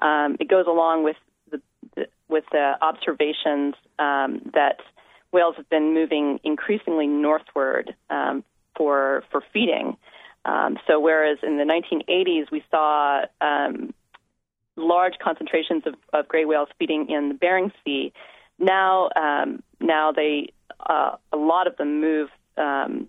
Um, 0.01 0.37
it 0.39 0.49
goes 0.49 0.67
along 0.67 1.05
with 1.05 1.17
the, 1.51 1.61
the 1.97 2.07
with 2.29 2.45
the 2.53 2.75
observations 2.83 3.75
um, 3.99 4.51
that 4.53 4.81
whales 5.33 5.55
have 5.57 5.69
been 5.71 5.95
moving 5.95 6.39
increasingly 6.45 7.07
northward 7.07 7.95
um, 8.11 8.45
for 8.77 9.25
for 9.31 9.43
feeding. 9.53 9.97
So 10.87 11.01
whereas 11.01 11.39
in 11.43 11.57
the 11.57 11.65
1980s 11.65 12.51
we 12.51 12.63
saw 12.71 13.23
large 14.77 15.15
concentrations 15.23 15.85
of, 15.87 15.95
of, 16.13 16.29
gray 16.29 16.45
whales 16.45 16.69
feeding 16.79 17.09
in 17.09 17.29
the 17.29 17.35
Bering 17.35 17.73
Sea, 17.85 18.13
now 18.59 19.11
um, 19.17 19.63
now 19.81 20.13
they 20.13 20.49
uh, 20.81 21.17
a 21.33 21.37
lot 21.37 21.67
of 21.67 21.77
them 21.77 22.01
move 22.01 22.29
um, 22.57 23.09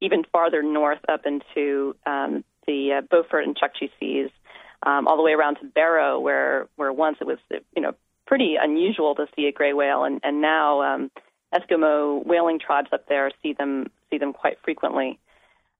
even 0.00 0.24
farther 0.32 0.62
north 0.62 1.00
up 1.08 1.22
into 1.24 1.94
the 2.04 2.98
uh, 2.98 3.00
Beaufort 3.10 3.44
and 3.44 3.56
Chukchi 3.56 3.90
Seas, 3.98 4.30
all 4.84 5.16
the 5.16 5.22
way 5.22 5.32
around 5.32 5.56
to 5.56 5.64
Barrow, 5.66 6.18
where 6.18 6.68
where 6.76 6.92
once 6.92 7.18
it 7.20 7.26
was 7.26 7.38
you 7.74 7.82
know 7.82 7.94
pretty 8.26 8.56
unusual 8.60 9.14
to 9.14 9.26
see 9.34 9.46
a 9.46 9.52
gray 9.52 9.72
whale, 9.72 10.04
and, 10.04 10.20
and 10.22 10.40
now 10.40 10.82
um, 10.82 11.10
Eskimo 11.54 12.24
whaling 12.26 12.58
tribes 12.58 12.88
up 12.92 13.08
there 13.08 13.30
see 13.42 13.52
them 13.52 13.90
see 14.10 14.18
them 14.18 14.32
quite 14.32 14.58
frequently. 14.62 15.18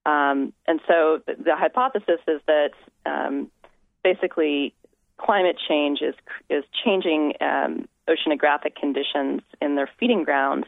Um, 0.07 0.53
and 0.69 0.81
so 0.87 1.21
the, 1.27 1.35
the, 1.35 1.57
hypothesis 1.57 2.21
is 2.29 2.41
that 2.47 2.71
um, 3.05 3.51
basically 4.05 4.73
climate 5.19 5.57
change 5.69 6.01
is 6.03 6.15
is 6.51 6.65
changing 6.85 7.35
um, 7.41 7.89
oceanographic 8.09 8.75
conditions 8.75 9.43
in 9.61 9.75
their 9.77 9.89
feeding 9.99 10.25
ground, 10.25 10.67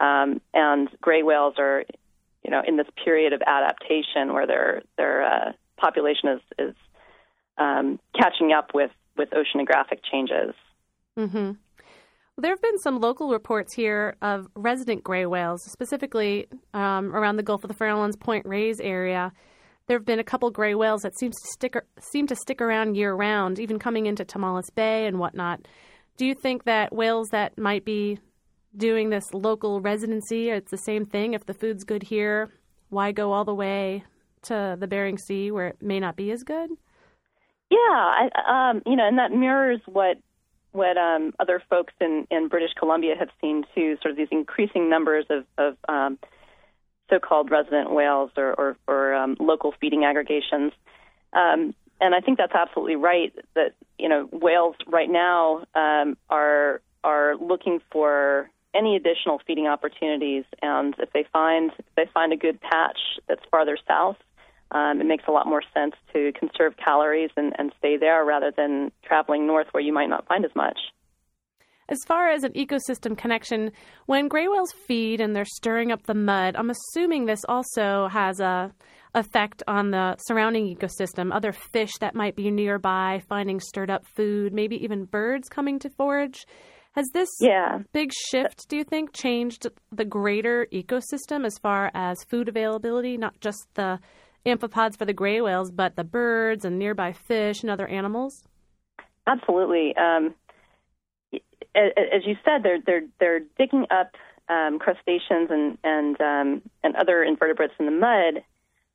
um, 0.00 0.40
and 0.52 0.88
gray 1.00 1.22
whales 1.22 1.54
are, 1.58 1.84
you 2.42 2.50
know, 2.50 2.62
in 2.66 2.76
this 2.76 2.86
period 3.02 3.32
of 3.32 3.42
adaptation 3.46 4.32
where 4.32 4.46
their 4.46 4.82
their 4.96 5.22
uh, 5.22 5.52
population 5.76 6.28
is 6.30 6.40
is 6.58 6.74
um, 7.58 7.98
catching 8.18 8.52
up 8.52 8.70
with 8.74 8.90
with 9.16 9.30
oceanographic 9.30 10.00
changes. 10.10 10.54
Mm-hmm. 11.18 11.52
There 12.36 12.50
have 12.50 12.60
been 12.60 12.80
some 12.80 13.00
local 13.00 13.30
reports 13.30 13.72
here 13.72 14.16
of 14.20 14.48
resident 14.56 15.04
gray 15.04 15.24
whales, 15.24 15.62
specifically 15.62 16.48
um, 16.72 17.14
around 17.14 17.36
the 17.36 17.44
Gulf 17.44 17.62
of 17.62 17.68
the 17.68 17.74
Farallones, 17.74 18.18
Point 18.18 18.44
Reyes 18.44 18.80
area. 18.80 19.32
There 19.86 19.98
have 19.98 20.06
been 20.06 20.18
a 20.18 20.24
couple 20.24 20.50
gray 20.50 20.74
whales 20.74 21.02
that 21.02 21.18
seems 21.18 21.34
to 21.40 21.48
stick 21.48 21.76
seem 22.00 22.26
to 22.28 22.36
stick 22.36 22.62
around 22.62 22.96
year 22.96 23.14
round, 23.14 23.58
even 23.58 23.78
coming 23.78 24.06
into 24.06 24.24
Tomales 24.24 24.74
Bay 24.74 25.06
and 25.06 25.18
whatnot. 25.18 25.66
Do 26.16 26.26
you 26.26 26.34
think 26.34 26.64
that 26.64 26.94
whales 26.94 27.28
that 27.30 27.58
might 27.58 27.84
be 27.84 28.18
doing 28.76 29.10
this 29.10 29.24
local 29.34 29.80
residency, 29.80 30.50
it's 30.50 30.70
the 30.70 30.78
same 30.78 31.04
thing? 31.04 31.34
If 31.34 31.46
the 31.46 31.54
food's 31.54 31.84
good 31.84 32.02
here, 32.02 32.50
why 32.88 33.12
go 33.12 33.32
all 33.32 33.44
the 33.44 33.54
way 33.54 34.04
to 34.42 34.76
the 34.78 34.86
Bering 34.86 35.18
Sea 35.18 35.50
where 35.50 35.68
it 35.68 35.82
may 35.82 36.00
not 36.00 36.16
be 36.16 36.30
as 36.30 36.42
good? 36.44 36.70
Yeah, 37.70 37.78
I, 37.78 38.70
um, 38.70 38.82
you 38.86 38.96
know, 38.96 39.06
and 39.06 39.18
that 39.18 39.32
mirrors 39.32 39.80
what 39.86 40.18
what 40.72 40.96
um, 40.96 41.32
other 41.38 41.62
folks 41.70 41.92
in, 42.00 42.26
in 42.30 42.48
British 42.48 42.72
Columbia 42.76 43.14
have 43.16 43.28
seen 43.40 43.64
too, 43.74 43.96
sort 44.02 44.10
of 44.10 44.16
these 44.16 44.28
increasing 44.32 44.90
numbers 44.90 45.24
of, 45.30 45.44
of 45.56 45.76
um, 45.88 46.18
so-called 47.10 47.50
resident 47.50 47.92
whales 47.92 48.30
or, 48.36 48.54
or, 48.54 48.76
or 48.86 49.14
um, 49.14 49.36
local 49.38 49.74
feeding 49.80 50.04
aggregations. 50.04 50.72
Um, 51.32 51.74
and 52.00 52.14
I 52.14 52.20
think 52.20 52.38
that's 52.38 52.54
absolutely 52.54 52.96
right. 52.96 53.32
That 53.54 53.74
you 53.98 54.08
know 54.08 54.28
whales 54.32 54.76
right 54.86 55.10
now 55.10 55.64
um, 55.74 56.16
are 56.28 56.80
are 57.02 57.36
looking 57.36 57.80
for 57.90 58.50
any 58.74 58.96
additional 58.96 59.40
feeding 59.46 59.66
opportunities, 59.66 60.44
and 60.60 60.94
if 60.98 61.12
they 61.12 61.24
find 61.32 61.70
if 61.78 61.84
they 61.96 62.06
find 62.12 62.32
a 62.32 62.36
good 62.36 62.60
patch 62.60 62.98
that's 63.28 63.42
farther 63.50 63.78
south, 63.86 64.16
um, 64.72 65.00
it 65.00 65.04
makes 65.04 65.24
a 65.28 65.30
lot 65.30 65.46
more 65.46 65.62
sense 65.72 65.94
to 66.12 66.32
conserve 66.32 66.76
calories 66.76 67.30
and, 67.36 67.54
and 67.58 67.72
stay 67.78 67.96
there 67.96 68.24
rather 68.24 68.50
than 68.50 68.90
traveling 69.04 69.46
north 69.46 69.68
where 69.70 69.82
you 69.82 69.92
might 69.92 70.08
not 70.08 70.26
find 70.26 70.44
as 70.44 70.54
much. 70.54 70.78
As 71.88 71.98
far 72.06 72.30
as 72.30 72.44
an 72.44 72.52
ecosystem 72.52 73.16
connection, 73.16 73.70
when 74.06 74.28
gray 74.28 74.48
whales 74.48 74.72
feed 74.86 75.20
and 75.20 75.36
they're 75.36 75.44
stirring 75.44 75.92
up 75.92 76.04
the 76.04 76.14
mud, 76.14 76.56
I'm 76.56 76.70
assuming 76.70 77.26
this 77.26 77.44
also 77.48 78.08
has 78.08 78.40
a 78.40 78.72
effect 79.14 79.62
on 79.68 79.90
the 79.90 80.16
surrounding 80.26 80.74
ecosystem. 80.74 81.32
Other 81.32 81.52
fish 81.52 81.92
that 82.00 82.14
might 82.14 82.36
be 82.36 82.50
nearby 82.50 83.22
finding 83.28 83.60
stirred 83.60 83.90
up 83.90 84.04
food, 84.16 84.52
maybe 84.52 84.82
even 84.82 85.04
birds 85.04 85.48
coming 85.48 85.78
to 85.80 85.90
forage. 85.90 86.44
Has 86.94 87.08
this 87.12 87.28
yeah. 87.40 87.78
big 87.92 88.12
shift, 88.12 88.68
do 88.68 88.76
you 88.76 88.84
think, 88.84 89.12
changed 89.12 89.66
the 89.90 90.04
greater 90.04 90.68
ecosystem 90.72 91.44
as 91.44 91.58
far 91.58 91.90
as 91.92 92.22
food 92.24 92.48
availability, 92.48 93.16
not 93.16 93.40
just 93.40 93.66
the 93.74 93.98
amphipods 94.46 94.96
for 94.96 95.04
the 95.04 95.12
gray 95.12 95.40
whales, 95.40 95.72
but 95.72 95.96
the 95.96 96.04
birds 96.04 96.64
and 96.64 96.78
nearby 96.78 97.12
fish 97.12 97.62
and 97.62 97.70
other 97.70 97.86
animals? 97.86 98.44
Absolutely. 99.26 99.94
Um, 99.96 100.34
as 101.74 102.24
you 102.24 102.36
said, 102.44 102.62
they're 102.62 102.80
they're 102.84 103.04
they're 103.18 103.40
digging 103.58 103.86
up 103.90 104.14
um, 104.48 104.78
crustaceans 104.78 105.50
and 105.50 105.78
and 105.84 106.20
um, 106.20 106.62
and 106.82 106.96
other 106.96 107.22
invertebrates 107.22 107.74
in 107.78 107.86
the 107.86 107.92
mud, 107.92 108.42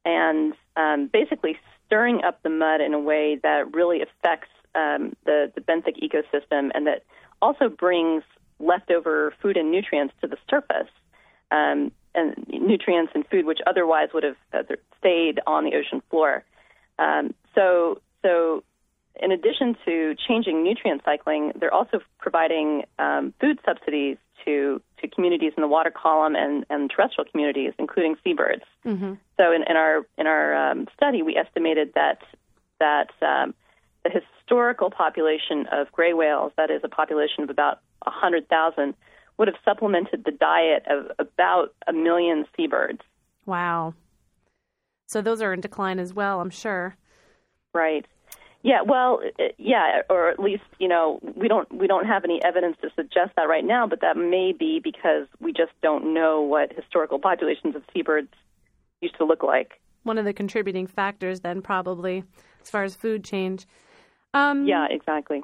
and 0.06 0.54
um, 0.76 1.10
basically 1.12 1.58
stirring 1.86 2.22
up 2.24 2.42
the 2.44 2.50
mud 2.50 2.82
in 2.82 2.94
a 2.94 3.00
way 3.00 3.40
that 3.42 3.74
really 3.74 4.02
affects 4.02 4.50
um, 4.76 5.16
the 5.26 5.52
the 5.56 5.62
benthic 5.62 5.98
ecosystem, 6.02 6.70
and 6.74 6.88
that 6.88 7.04
also 7.42 7.70
brings 7.70 8.24
leftover 8.60 9.34
food 9.42 9.58
and 9.58 9.72
nutrients 9.72 10.14
to 10.22 10.28
the 10.28 10.38
surface, 10.50 10.90
um, 11.52 11.92
and 12.16 12.36
nutrients 12.48 13.12
and 13.16 13.26
food 13.28 13.46
which 13.46 13.60
otherwise 13.68 14.10
would 14.14 14.24
have 14.24 14.38
uh, 14.54 14.64
stayed 14.98 15.40
on 15.48 15.66
the 15.66 15.76
ocean 15.76 16.02
floor. 16.10 16.44
Um, 16.98 17.34
so, 17.56 18.02
so 18.22 18.64
in 19.22 19.32
addition 19.32 19.76
to 19.86 20.16
changing 20.28 20.64
nutrient 20.64 21.02
cycling, 21.04 21.52
they're 21.60 21.74
also 21.74 22.00
providing 22.20 22.84
um, 22.98 23.34
food 23.40 23.60
subsidies 23.66 24.18
to 24.46 24.82
to 25.02 25.08
communities 25.08 25.54
in 25.56 25.62
the 25.62 25.68
water 25.68 25.92
column 25.92 26.36
and, 26.36 26.66
and 26.70 26.90
terrestrial 26.90 27.30
communities, 27.30 27.74
including 27.78 28.16
seabirds. 28.24 28.64
Mm-hmm. 28.86 29.14
So, 29.38 29.52
in, 29.52 29.64
in, 29.70 29.78
our 29.78 30.06
in 30.18 30.28
our 30.28 30.72
um, 30.72 30.88
study, 30.96 31.22
we 31.22 31.36
estimated 31.36 31.94
that 31.96 32.20
that 32.80 33.12
um, 33.22 33.54
the 34.04 34.10
historical 34.10 34.90
population 34.90 35.68
of 35.72 35.92
gray 35.92 36.14
whales, 36.14 36.52
that 36.58 36.72
is 36.72 36.82
a 36.84 36.90
population 36.90 37.44
of 37.44 37.50
about 37.50 37.80
100,000, 38.04 38.94
would 39.38 39.48
have 39.48 39.58
supplemented 39.66 40.24
the 40.26 40.32
diet 40.32 40.84
of 40.90 41.12
about 41.20 41.74
a 41.88 41.94
million 41.94 42.46
seabirds. 42.56 43.02
Wow. 43.46 43.94
So 45.08 45.22
those 45.22 45.42
are 45.42 45.54
in 45.54 45.62
decline 45.62 46.00
as 46.00 46.14
well, 46.14 46.40
I'm 46.40 46.50
sure. 46.50 46.96
Right. 47.74 48.06
Yeah, 48.62 48.82
well, 48.86 49.22
yeah, 49.58 50.02
or 50.10 50.30
at 50.30 50.40
least 50.40 50.64
you 50.80 50.90
know 50.90 51.20
we 51.36 51.48
don't 51.48 51.72
we 51.74 51.88
don't 51.88 52.06
have 52.06 52.26
any 52.26 52.42
evidence 52.44 52.76
to 52.82 52.90
suggest 52.96 53.32
that 53.38 53.48
right 53.48 53.64
now, 53.64 53.88
but 53.88 54.02
that 54.02 54.18
may 54.18 54.52
be 54.52 54.82
because 54.84 55.28
we 55.40 55.54
just 55.54 55.72
don't 55.82 56.14
know 56.14 56.42
what 56.42 56.74
historical 56.74 57.20
populations 57.20 57.76
of 57.76 57.84
seabirds 57.94 58.34
used 59.02 59.18
to 59.18 59.26
look 59.26 59.44
like. 59.44 59.80
One 60.04 60.18
of 60.18 60.26
the 60.26 60.34
contributing 60.34 60.88
factors, 60.88 61.40
then, 61.40 61.62
probably 61.62 62.24
as 62.62 62.70
far 62.70 62.84
as 62.84 62.96
food 62.96 63.24
change. 63.24 63.66
Um, 64.34 64.66
yeah, 64.66 64.88
exactly. 64.90 65.42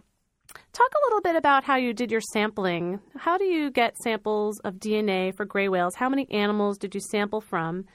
Talk 0.73 0.91
a 0.93 1.05
little 1.05 1.21
bit 1.21 1.35
about 1.35 1.63
how 1.63 1.75
you 1.75 1.93
did 1.93 2.11
your 2.11 2.21
sampling. 2.33 2.99
How 3.17 3.37
do 3.37 3.45
you 3.45 3.71
get 3.71 3.97
samples 3.97 4.59
of 4.59 4.75
DNA 4.75 5.35
for 5.35 5.45
gray 5.45 5.69
whales? 5.69 5.95
How 5.95 6.09
many 6.09 6.29
animals 6.31 6.77
did 6.77 6.93
you 6.93 7.01
sample 7.01 7.41
from? 7.41 7.85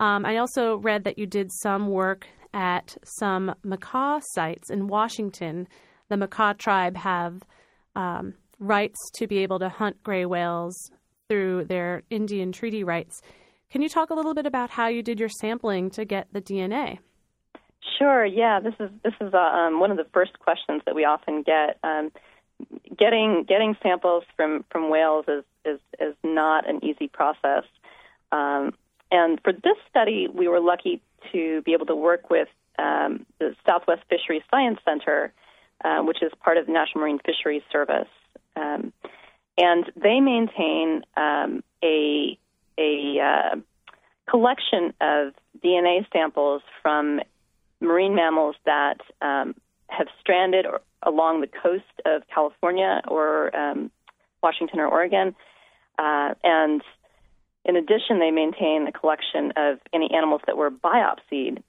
Um, 0.00 0.26
I 0.26 0.36
also 0.36 0.76
read 0.78 1.04
that 1.04 1.18
you 1.18 1.26
did 1.26 1.50
some 1.62 1.88
work 1.88 2.26
at 2.54 2.96
some 3.04 3.54
Makah 3.66 4.22
sites 4.32 4.70
in 4.70 4.86
Washington. 4.86 5.68
The 6.08 6.16
Makah 6.16 6.56
tribe 6.56 6.96
have 6.96 7.42
um, 7.96 8.34
rights 8.58 8.98
to 9.16 9.26
be 9.26 9.38
able 9.38 9.58
to 9.58 9.68
hunt 9.68 10.02
gray 10.02 10.24
whales 10.24 10.90
through 11.28 11.64
their 11.64 12.02
Indian 12.10 12.52
treaty 12.52 12.84
rights. 12.84 13.20
Can 13.70 13.82
you 13.82 13.88
talk 13.88 14.10
a 14.10 14.14
little 14.14 14.34
bit 14.34 14.46
about 14.46 14.70
how 14.70 14.86
you 14.86 15.02
did 15.02 15.18
your 15.18 15.28
sampling 15.28 15.90
to 15.90 16.04
get 16.04 16.28
the 16.32 16.40
DNA? 16.40 16.98
Sure. 17.98 18.24
Yeah, 18.24 18.60
this 18.60 18.74
is 18.80 18.90
this 19.02 19.14
is 19.20 19.34
uh, 19.34 19.38
um, 19.38 19.80
one 19.80 19.90
of 19.90 19.96
the 19.96 20.06
first 20.12 20.38
questions 20.38 20.82
that 20.86 20.94
we 20.94 21.04
often 21.04 21.42
get. 21.42 21.78
Um, 21.82 22.12
getting 22.96 23.44
getting 23.46 23.76
samples 23.82 24.24
from 24.36 24.64
from 24.70 24.90
whales 24.90 25.24
is 25.28 25.44
is 25.64 25.80
is 26.00 26.14
not 26.22 26.68
an 26.68 26.84
easy 26.84 27.08
process. 27.08 27.64
Um, 28.32 28.74
and 29.10 29.40
for 29.42 29.52
this 29.52 29.76
study, 29.88 30.28
we 30.32 30.48
were 30.48 30.60
lucky 30.60 31.00
to 31.32 31.62
be 31.62 31.72
able 31.72 31.86
to 31.86 31.96
work 31.96 32.30
with 32.30 32.48
um, 32.78 33.26
the 33.38 33.54
Southwest 33.66 34.02
Fisheries 34.08 34.42
Science 34.50 34.78
Center, 34.84 35.32
uh, 35.84 36.00
which 36.00 36.22
is 36.22 36.32
part 36.42 36.56
of 36.56 36.66
the 36.66 36.72
National 36.72 37.02
Marine 37.02 37.20
Fisheries 37.24 37.62
Service, 37.70 38.08
um, 38.56 38.92
and 39.56 39.90
they 39.96 40.20
maintain 40.20 41.02
um, 41.16 41.62
a 41.82 42.38
a 42.76 43.20
uh, 43.20 43.56
collection 44.28 44.92
of 45.00 45.32
DNA 45.64 46.06
samples 46.12 46.62
from 46.82 47.20
marine 47.80 48.14
mammals 48.14 48.56
that 48.64 48.98
um, 49.22 49.54
have 49.88 50.08
stranded 50.20 50.66
or, 50.66 50.80
along 51.02 51.40
the 51.40 51.46
coast 51.46 51.84
of 52.04 52.22
California 52.32 53.00
or 53.06 53.54
um, 53.56 53.90
Washington 54.42 54.80
or 54.80 54.88
Oregon. 54.88 55.34
Uh, 55.98 56.34
and 56.42 56.82
in 57.64 57.76
addition, 57.76 58.18
they 58.18 58.30
maintain 58.30 58.86
a 58.86 58.92
collection 58.92 59.52
of 59.56 59.78
any 59.92 60.10
animals 60.14 60.42
that 60.46 60.56
were 60.56 60.70
biopsied. 60.70 61.62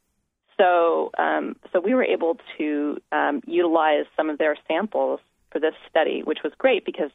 So, 0.57 1.11
um, 1.17 1.55
so 1.71 1.79
we 1.79 1.93
were 1.93 2.03
able 2.03 2.37
to 2.57 2.97
um, 3.11 3.41
utilize 3.45 4.05
some 4.15 4.29
of 4.29 4.37
their 4.37 4.55
samples 4.67 5.19
for 5.51 5.59
this 5.59 5.73
study, 5.89 6.21
which 6.23 6.39
was 6.43 6.53
great 6.57 6.85
because 6.85 7.11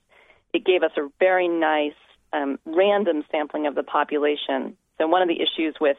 it 0.53 0.65
gave 0.65 0.83
us 0.83 0.93
a 0.97 1.09
very 1.19 1.49
nice 1.49 1.95
um, 2.33 2.59
random 2.65 3.25
sampling 3.31 3.67
of 3.67 3.75
the 3.75 3.83
population. 3.83 4.77
So, 4.99 5.07
one 5.07 5.23
of 5.23 5.29
the 5.29 5.41
issues 5.41 5.75
with 5.81 5.97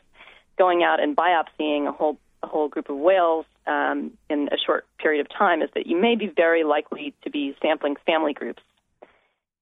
going 0.58 0.84
out 0.84 1.00
and 1.02 1.16
biopsying 1.16 1.88
a 1.88 1.92
whole 1.92 2.18
a 2.44 2.48
whole 2.48 2.68
group 2.68 2.90
of 2.90 2.98
whales 2.98 3.46
um, 3.68 4.12
in 4.30 4.50
a 4.52 4.58
short 4.58 4.86
period 4.98 5.22
of 5.22 5.30
time 5.30 5.62
is 5.62 5.70
that 5.76 5.86
you 5.86 6.00
may 6.00 6.16
be 6.16 6.28
very 6.28 6.64
likely 6.64 7.14
to 7.24 7.30
be 7.30 7.56
sampling 7.62 7.96
family 8.06 8.34
groups. 8.34 8.64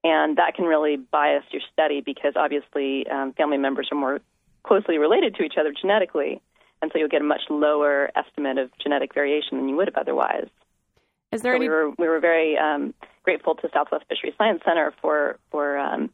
And 0.04 0.38
that 0.38 0.56
can 0.56 0.66
really 0.66 0.96
bias 0.96 1.44
your 1.52 1.62
study 1.74 2.02
because 2.02 2.34
obviously 2.36 3.06
um, 3.08 3.34
family 3.34 3.58
members 3.58 3.90
are 3.92 3.98
more 3.98 4.20
closely 4.64 4.98
related 4.98 5.36
to 5.36 5.44
each 5.44 5.56
other 5.60 5.74
genetically. 5.80 6.42
And 6.82 6.92
so 6.92 7.00
you'll 7.00 7.10
get 7.10 7.22
a 7.22 7.26
much 7.26 7.42
lower 7.50 8.10
estimate 8.16 8.58
of 8.58 8.70
genetic 8.82 9.14
variation 9.14 9.58
than 9.58 9.68
you 9.68 9.76
would 9.76 9.88
have 9.88 9.98
otherwise. 9.98 10.48
Is 11.32 11.42
there 11.42 11.54
so 11.54 11.58
any... 11.58 11.66
we 11.66 11.70
were 11.70 11.90
we 11.98 12.08
were 12.08 12.20
very 12.20 12.58
um, 12.58 12.94
grateful 13.24 13.56
to 13.56 13.70
Southwest 13.74 14.06
Fisheries 14.08 14.34
Science 14.38 14.62
Center 14.66 14.94
for 15.02 15.38
for 15.52 15.78
um, 15.78 16.10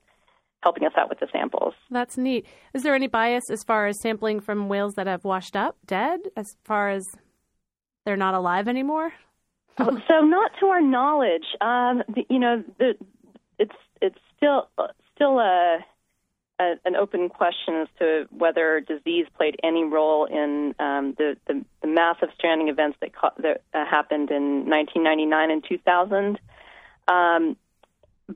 helping 0.62 0.86
us 0.86 0.94
out 0.98 1.08
with 1.08 1.20
the 1.20 1.28
samples. 1.32 1.74
That's 1.92 2.18
neat. 2.18 2.46
Is 2.74 2.84
there 2.84 2.96
any 2.96 3.08
bias 3.08 3.44
as 3.52 3.64
far 3.64 3.86
as 3.86 4.02
sampling 4.02 4.40
from 4.40 4.68
whales 4.68 4.96
that 4.96 5.08
have 5.08 5.24
washed 5.24 5.56
up, 5.56 5.78
dead, 5.86 6.20
as 6.36 6.48
far 6.64 6.90
as 6.90 7.06
they're 8.04 8.18
not 8.18 8.34
alive 8.34 8.68
anymore? 8.68 9.14
oh, 9.78 10.00
so, 10.08 10.22
not 10.22 10.52
to 10.60 10.68
our 10.68 10.82
knowledge. 10.82 11.46
Um, 11.62 12.04
the, 12.08 12.26
you 12.30 12.40
know, 12.40 12.64
the, 12.80 12.94
it's 13.60 13.76
it's 14.02 14.18
still 14.38 14.68
still 15.16 15.40
a, 15.40 15.80
a, 16.60 16.74
an 16.86 16.96
open 16.96 17.30
question 17.30 17.76
as 17.82 17.88
to 18.00 18.28
whether 18.32 18.82
disease 18.82 19.26
played 19.38 19.60
any 19.64 19.84
role 19.84 20.26
in 20.26 20.76
um, 20.80 21.16
the, 21.18 21.38
the, 21.48 21.64
the 21.82 21.88
massive 21.88 22.30
stranding 22.38 22.68
events 22.68 22.98
that, 23.02 23.12
that 23.40 23.64
uh, 23.74 23.86
happened 23.86 24.30
in 24.32 24.70
1999 24.70 25.52
and 25.52 25.64
2000. 25.68 26.40
Um, 27.08 27.58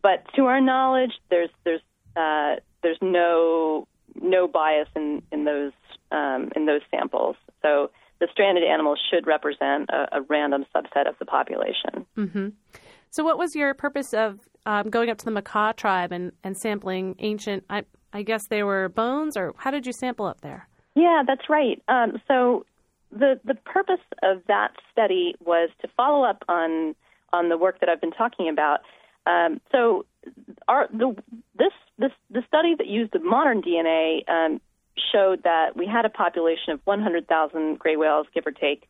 but 0.02 0.24
to 0.36 0.46
our 0.46 0.62
knowledge, 0.62 1.14
there's 1.30 1.50
there's 1.64 1.82
uh, 2.16 2.56
there's 2.84 3.00
no 3.02 3.88
no 4.22 4.48
bias 4.48 4.88
in 4.96 5.24
in 5.32 5.46
those 5.46 5.72
um, 6.12 6.52
in 6.56 6.66
those 6.66 6.82
samples. 6.92 7.36
So 7.62 7.92
the 8.20 8.28
stranded 8.32 8.64
animals 8.64 9.00
should 9.10 9.26
represent 9.26 9.90
a, 9.90 10.18
a 10.18 10.22
random 10.22 10.66
subset 10.76 11.08
of 11.08 11.16
the 11.20 11.26
population. 11.26 12.06
Mm-hmm. 12.18 12.50
So, 13.12 13.24
what 13.24 13.38
was 13.38 13.56
your 13.56 13.74
purpose 13.74 14.14
of 14.14 14.40
um, 14.66 14.90
going 14.90 15.10
up 15.10 15.18
to 15.20 15.26
the 15.26 15.32
Makah 15.32 15.76
tribe 15.76 16.12
and, 16.12 16.32
and 16.44 16.58
sampling 16.58 17.16
ancient? 17.20 17.64
I, 17.70 17.84
I 18.14 18.24
guess 18.24 18.48
they 18.48 18.64
were 18.64 18.90
bones, 18.90 19.36
or 19.38 19.54
how 19.58 19.72
did 19.72 19.86
you 19.86 19.94
sample 19.94 20.26
up 20.26 20.42
there? 20.42 20.68
Yeah, 20.96 21.24
that's 21.26 21.50
right. 21.50 21.82
Um, 21.88 22.22
so 22.28 22.66
the 23.12 23.40
the 23.44 23.56
purpose 23.56 24.02
of 24.22 24.42
that 24.48 24.72
study 24.92 25.36
was 25.44 25.70
to 25.82 25.88
follow 25.96 26.24
up 26.24 26.44
on 26.48 26.96
on 27.34 27.50
the 27.50 27.58
work 27.58 27.80
that 27.80 27.90
I've 27.90 28.02
been 28.02 28.12
talking 28.12 28.50
about. 28.50 28.82
Um, 29.26 29.62
so 29.72 30.06
our 30.68 30.88
the 30.92 31.16
this 31.58 31.74
this 31.98 32.12
the 32.30 32.44
study 32.48 32.76
that 32.76 32.88
used 32.88 33.12
the 33.14 33.20
modern 33.20 33.62
DNA 33.62 34.28
um, 34.30 34.62
showed 35.12 35.44
that 35.44 35.76
we 35.76 35.86
had 35.86 36.06
a 36.06 36.10
population 36.10 36.74
of 36.74 36.82
100,000 36.84 37.80
gray 37.80 37.96
whales, 37.96 38.28
give 38.34 38.46
or 38.46 38.52
take. 38.52 38.88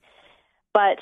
But 0.74 1.00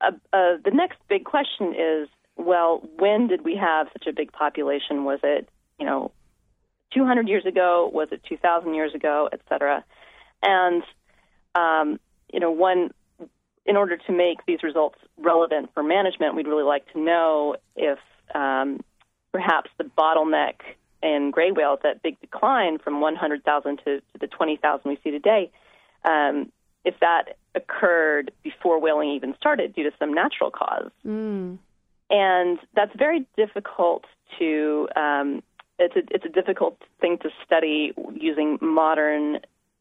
uh, 0.00 0.12
uh, 0.32 0.56
the 0.64 0.70
next 0.72 0.98
big 1.08 1.24
question 1.24 1.74
is, 1.74 2.08
well, 2.36 2.82
when 2.98 3.26
did 3.26 3.44
we 3.44 3.56
have 3.56 3.88
such 3.92 4.06
a 4.06 4.12
big 4.12 4.32
population? 4.32 5.04
Was 5.04 5.20
it, 5.22 5.48
you 5.78 5.86
know, 5.86 6.12
200 6.92 7.28
years 7.28 7.46
ago? 7.46 7.90
Was 7.92 8.08
it 8.12 8.22
2,000 8.28 8.74
years 8.74 8.94
ago, 8.94 9.28
et 9.32 9.40
cetera? 9.48 9.84
And, 10.42 10.82
um, 11.54 12.00
you 12.32 12.40
know, 12.40 12.50
one, 12.50 12.90
in 13.66 13.76
order 13.76 13.96
to 13.96 14.12
make 14.12 14.44
these 14.46 14.62
results 14.62 14.98
relevant 15.18 15.70
for 15.74 15.82
management, 15.82 16.34
we'd 16.34 16.46
really 16.46 16.64
like 16.64 16.90
to 16.92 17.00
know 17.00 17.56
if 17.76 17.98
um, 18.34 18.80
perhaps 19.32 19.70
the 19.78 19.84
bottleneck 19.84 20.54
in 21.02 21.30
gray 21.30 21.50
whales, 21.50 21.80
that 21.82 22.02
big 22.02 22.20
decline 22.20 22.78
from 22.78 23.00
100,000 23.00 23.76
to, 23.78 23.84
to 23.84 24.02
the 24.20 24.26
20,000 24.26 24.88
we 24.88 24.98
see 25.02 25.10
today, 25.10 25.50
um, 26.04 26.50
if 26.84 26.94
that 27.00 27.36
occurred 27.54 28.30
before 28.42 28.80
whaling 28.80 29.10
even 29.10 29.34
started 29.36 29.74
due 29.74 29.84
to 29.84 29.90
some 29.98 30.12
natural 30.12 30.50
cause. 30.50 30.90
Mm. 31.06 31.58
And 32.10 32.58
that's 32.74 32.92
very 32.96 33.26
difficult 33.36 34.04
to 34.38 34.88
um, 34.96 35.42
it's 35.78 35.96
a 35.96 36.02
it's 36.10 36.24
a 36.24 36.28
difficult 36.28 36.76
thing 37.00 37.18
to 37.18 37.30
study 37.44 37.92
using 38.14 38.58
modern 38.60 39.36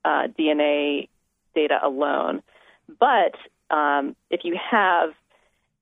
uh, 0.06 0.28
DNA 0.38 1.10
data 1.56 1.80
alone. 1.84 2.42
But 3.00 3.36
um, 3.76 4.16
if 4.30 4.42
you 4.44 4.58
have 4.72 5.10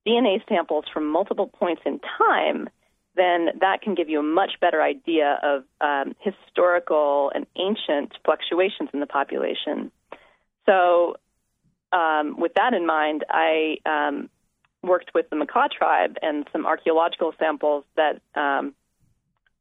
DNA 0.05 0.41
samples 0.47 0.85
from 0.91 1.11
multiple 1.11 1.47
points 1.47 1.81
in 1.85 1.99
time, 2.17 2.69
then 3.15 3.49
that 3.59 3.81
can 3.81 3.95
give 3.95 4.09
you 4.09 4.19
a 4.19 4.23
much 4.23 4.53
better 4.61 4.81
idea 4.81 5.39
of 5.43 5.63
um, 5.81 6.15
historical 6.19 7.31
and 7.35 7.45
ancient 7.57 8.13
fluctuations 8.23 8.89
in 8.93 8.99
the 8.99 9.05
population. 9.05 9.91
So, 10.65 11.17
um, 11.91 12.39
with 12.39 12.53
that 12.55 12.73
in 12.73 12.85
mind, 12.85 13.23
I 13.29 13.77
um, 13.85 14.29
worked 14.87 15.11
with 15.13 15.29
the 15.29 15.35
Makah 15.35 15.69
tribe 15.71 16.17
and 16.21 16.47
some 16.51 16.65
archaeological 16.65 17.33
samples 17.39 17.83
that 17.95 18.21
um, 18.35 18.73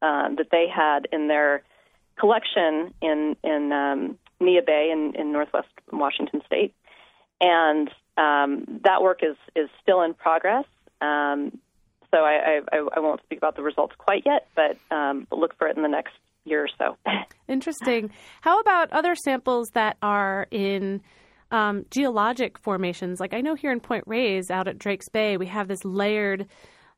uh, 0.01 0.29
that 0.35 0.47
they 0.51 0.67
had 0.73 1.07
in 1.11 1.27
their 1.27 1.63
collection 2.19 2.93
in 3.01 3.35
in 3.43 3.71
um, 3.71 4.17
Neah 4.41 4.65
Bay 4.65 4.89
in, 4.91 5.13
in 5.19 5.31
northwest 5.31 5.67
Washington 5.91 6.41
State, 6.45 6.73
and 7.41 7.89
um, 8.17 8.81
that 8.83 9.01
work 9.01 9.19
is 9.23 9.37
is 9.55 9.69
still 9.81 10.01
in 10.01 10.13
progress. 10.13 10.65
Um, 11.01 11.59
so 12.11 12.17
I, 12.19 12.61
I, 12.71 12.77
I, 12.95 12.99
won't 12.99 13.21
speak 13.23 13.37
about 13.37 13.55
the 13.55 13.63
results 13.63 13.93
quite 13.97 14.23
yet, 14.25 14.47
but, 14.55 14.77
um, 14.95 15.27
but 15.29 15.39
look 15.39 15.57
for 15.57 15.67
it 15.67 15.75
in 15.75 15.83
the 15.83 15.89
next 15.89 16.13
year 16.45 16.63
or 16.63 16.69
so. 16.77 16.97
Interesting. 17.47 18.11
How 18.41 18.59
about 18.59 18.91
other 18.91 19.13
samples 19.15 19.69
that 19.73 19.97
are 20.01 20.47
in 20.51 21.01
um, 21.51 21.85
geologic 21.91 22.57
formations? 22.59 23.19
Like 23.19 23.33
I 23.33 23.41
know 23.41 23.55
here 23.55 23.71
in 23.71 23.79
Point 23.79 24.03
Reyes, 24.07 24.49
out 24.49 24.67
at 24.67 24.79
Drake's 24.79 25.09
Bay, 25.09 25.37
we 25.37 25.47
have 25.47 25.67
this 25.67 25.83
layered 25.85 26.47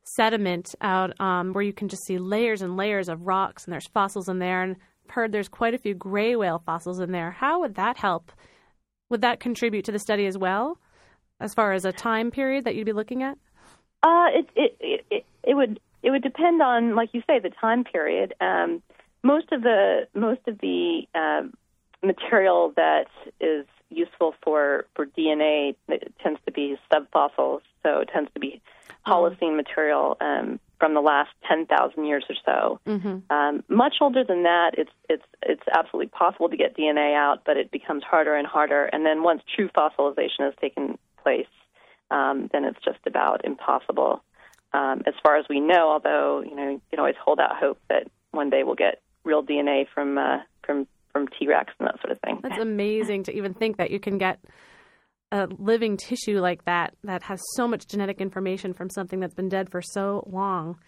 sediment 0.04 0.74
out 0.80 1.18
um, 1.20 1.52
where 1.52 1.62
you 1.62 1.72
can 1.72 1.88
just 1.88 2.04
see 2.04 2.18
layers 2.18 2.62
and 2.62 2.76
layers 2.76 3.08
of 3.08 3.26
rocks, 3.26 3.64
and 3.64 3.72
there's 3.72 3.88
fossils 3.88 4.28
in 4.28 4.38
there. 4.38 4.62
And 4.62 4.76
I've 5.04 5.14
heard 5.14 5.32
there's 5.32 5.48
quite 5.48 5.74
a 5.74 5.78
few 5.78 5.94
gray 5.94 6.36
whale 6.36 6.62
fossils 6.64 7.00
in 7.00 7.12
there. 7.12 7.30
How 7.30 7.60
would 7.60 7.74
that 7.76 7.96
help? 7.96 8.32
Would 9.10 9.22
that 9.22 9.40
contribute 9.40 9.84
to 9.86 9.92
the 9.92 9.98
study 9.98 10.26
as 10.26 10.38
well, 10.38 10.78
as 11.40 11.54
far 11.54 11.72
as 11.72 11.84
a 11.84 11.92
time 11.92 12.30
period 12.30 12.64
that 12.64 12.74
you'd 12.74 12.86
be 12.86 12.92
looking 12.92 13.22
at? 13.22 13.36
Uh, 14.02 14.28
it, 14.32 14.48
it, 14.56 15.04
it, 15.10 15.24
it 15.42 15.54
would 15.54 15.80
it 16.02 16.10
would 16.10 16.22
depend 16.22 16.62
on, 16.62 16.94
like 16.94 17.10
you 17.12 17.22
say, 17.26 17.38
the 17.38 17.50
time 17.60 17.84
period. 17.84 18.34
Um, 18.40 18.82
most 19.22 19.52
of 19.52 19.62
the 19.62 20.06
most 20.14 20.40
of 20.46 20.58
the 20.60 21.02
um, 21.14 21.52
material 22.02 22.72
that 22.76 23.06
is 23.40 23.66
useful 23.90 24.34
for 24.42 24.86
for 24.94 25.06
DNA 25.06 25.76
tends 26.22 26.40
to 26.46 26.52
be 26.52 26.76
subfossils, 26.92 27.60
so 27.82 28.00
it 28.00 28.10
tends 28.12 28.30
to 28.34 28.40
be 28.40 28.60
Holocene 29.06 29.56
material 29.56 30.16
um, 30.20 30.60
from 30.78 30.94
the 30.94 31.00
last 31.00 31.30
ten 31.48 31.66
thousand 31.66 32.06
years 32.06 32.24
or 32.28 32.36
so. 32.44 32.80
Mm-hmm. 32.86 33.32
Um, 33.32 33.64
much 33.68 33.96
older 34.00 34.24
than 34.24 34.44
that, 34.44 34.72
it's 34.76 34.90
it's 35.08 35.24
it's 35.42 35.62
absolutely 35.72 36.08
possible 36.08 36.48
to 36.48 36.56
get 36.56 36.76
DNA 36.76 37.14
out, 37.14 37.42
but 37.44 37.56
it 37.56 37.70
becomes 37.70 38.02
harder 38.02 38.34
and 38.34 38.46
harder. 38.46 38.84
And 38.84 39.04
then 39.04 39.22
once 39.22 39.42
true 39.54 39.68
fossilization 39.76 40.40
has 40.40 40.54
taken 40.60 40.98
place, 41.22 41.46
um, 42.10 42.48
then 42.52 42.64
it's 42.64 42.82
just 42.84 43.00
about 43.06 43.44
impossible. 43.44 44.22
Um, 44.72 45.02
as 45.06 45.14
far 45.22 45.36
as 45.36 45.46
we 45.48 45.60
know, 45.60 45.90
although 45.90 46.42
you 46.42 46.54
know 46.54 46.70
you 46.70 46.80
can 46.90 46.98
always 46.98 47.16
hold 47.22 47.40
out 47.40 47.56
hope 47.56 47.78
that 47.88 48.06
one 48.30 48.50
day 48.50 48.62
we'll 48.62 48.74
get 48.76 49.00
real 49.24 49.42
DNA 49.42 49.86
from 49.92 50.18
uh, 50.18 50.38
from 50.64 50.86
from 51.12 51.28
T 51.28 51.46
Rex 51.48 51.72
and 51.78 51.88
that 51.88 52.00
sort 52.00 52.12
of 52.12 52.20
thing. 52.20 52.40
That's 52.42 52.60
amazing 52.60 53.24
to 53.24 53.36
even 53.36 53.54
think 53.54 53.76
that 53.78 53.90
you 53.90 54.00
can 54.00 54.18
get 54.18 54.40
a 55.32 55.48
living 55.58 55.96
tissue 55.96 56.40
like 56.40 56.64
that 56.64 56.94
that 57.04 57.22
has 57.22 57.40
so 57.54 57.68
much 57.68 57.86
genetic 57.86 58.20
information 58.20 58.74
from 58.74 58.90
something 58.90 59.20
that's 59.20 59.34
been 59.34 59.48
dead 59.48 59.70
for 59.70 59.80
so 59.80 60.28
long. 60.30 60.78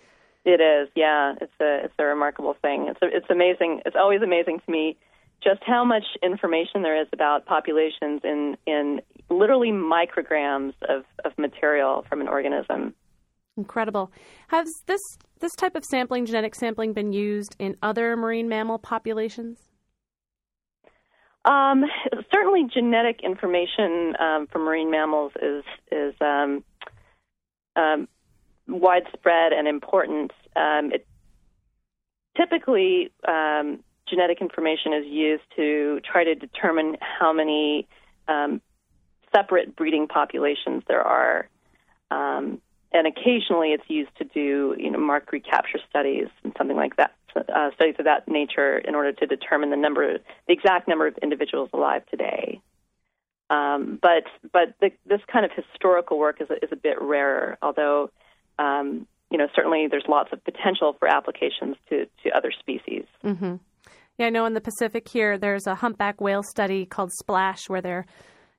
It 0.45 0.61
is, 0.61 0.89
yeah. 0.97 1.35
It's 1.41 1.53
a 1.61 1.85
it's 1.85 1.95
a 1.99 2.05
remarkable 2.05 2.57
thing. 2.61 2.89
It's 2.89 3.01
a, 3.03 3.07
it's 3.07 3.31
amazing. 3.31 3.83
It's 3.87 3.97
always 3.97 4.23
amazing 4.23 4.61
to 4.67 4.73
me 4.73 4.97
just 5.43 5.61
how 5.65 5.85
much 5.85 6.05
information 6.23 6.83
there 6.83 7.01
is 7.01 7.09
about 7.13 7.47
populations 7.47 8.23
in 8.25 8.57
in 8.67 9.01
literally 9.31 9.71
micrograms 9.71 10.75
of, 10.89 11.05
of 11.25 11.33
material 11.39 12.05
from 12.09 12.21
an 12.21 12.29
organism. 12.29 12.95
Incredible. 13.57 14.11
Has 14.49 14.69
this 14.87 15.01
this 15.41 15.53
type 15.53 15.77
of 15.77 15.85
sampling, 15.85 16.27
genetic 16.27 16.55
sampling, 16.55 16.93
been 16.93 17.13
used 17.13 17.55
in 17.59 17.77
other 17.83 18.17
marine 18.17 18.49
mammal 18.49 18.79
populations? 18.79 19.59
Um, 21.45 21.85
certainly, 22.33 22.69
genetic 22.73 23.21
information 23.23 24.15
um, 24.21 24.49
marine 24.55 24.91
mammals 24.91 25.33
is 25.41 25.65
is 25.91 26.15
um, 26.21 26.65
um 27.77 28.09
widespread 28.69 29.53
and 29.53 29.67
important. 29.67 30.31
Um, 30.55 30.93
it, 30.93 31.07
typically, 32.37 33.11
um, 33.27 33.81
genetic 34.09 34.41
information 34.41 34.93
is 34.93 35.07
used 35.07 35.43
to 35.57 36.01
try 36.01 36.25
to 36.25 36.35
determine 36.35 36.97
how 37.01 37.33
many 37.33 37.89
separate 39.35 39.75
breeding 39.75 40.07
populations 40.07 40.83
there 40.87 41.03
are. 41.03 41.49
And 42.93 43.07
occasionally 43.07 43.69
it's 43.69 43.89
used 43.89 44.15
to 44.19 44.25
do, 44.25 44.77
you 44.79 44.91
know, 44.91 44.99
mark 44.99 45.33
recapture 45.33 45.79
studies 45.89 46.29
and 46.45 46.53
something 46.59 46.77
like 46.77 46.97
that, 46.97 47.13
uh, 47.37 47.71
studies 47.75 47.97
of 47.99 48.05
that 48.05 48.29
nature 48.29 48.79
in 48.79 48.95
order 48.95 49.13
to 49.13 49.27
determine 49.27 49.71
the 49.71 49.77
number, 49.77 50.19
the 50.47 50.53
exact 50.53 50.89
number 50.89 51.07
of 51.07 51.19
individuals 51.19 51.71
alive 51.73 52.03
today. 52.11 52.61
Um, 53.51 53.99
but 54.01 54.25
but 54.53 54.75
the, 54.81 54.91
this 55.07 55.21
kind 55.31 55.45
of 55.45 55.51
historical 55.53 56.19
work 56.19 56.41
is 56.41 56.49
a, 56.51 56.55
is 56.65 56.73
a 56.73 56.77
bit 56.77 57.01
rarer, 57.01 57.59
although 57.61 58.11
um, 58.59 59.07
you 59.31 59.37
know 59.37 59.47
certainly 59.55 59.89
there's 59.91 60.05
lots 60.09 60.33
of 60.33 60.43
potential 60.45 60.97
for 60.99 61.07
applications 61.07 61.77
to, 61.91 62.07
to 62.23 62.31
other 62.37 62.51
species. 62.59 63.05
Mm-hmm. 63.23 63.57
Yeah, 64.19 64.27
I 64.27 64.31
know 64.31 64.47
in 64.47 64.55
the 64.55 64.61
Pacific 64.61 65.09
here 65.09 65.37
there's 65.37 65.67
a 65.67 65.75
humpback 65.75 66.21
whale 66.21 66.43
study 66.43 66.87
called 66.87 67.13
Splash 67.13 67.69
where 67.69 67.83
they're 67.83 68.07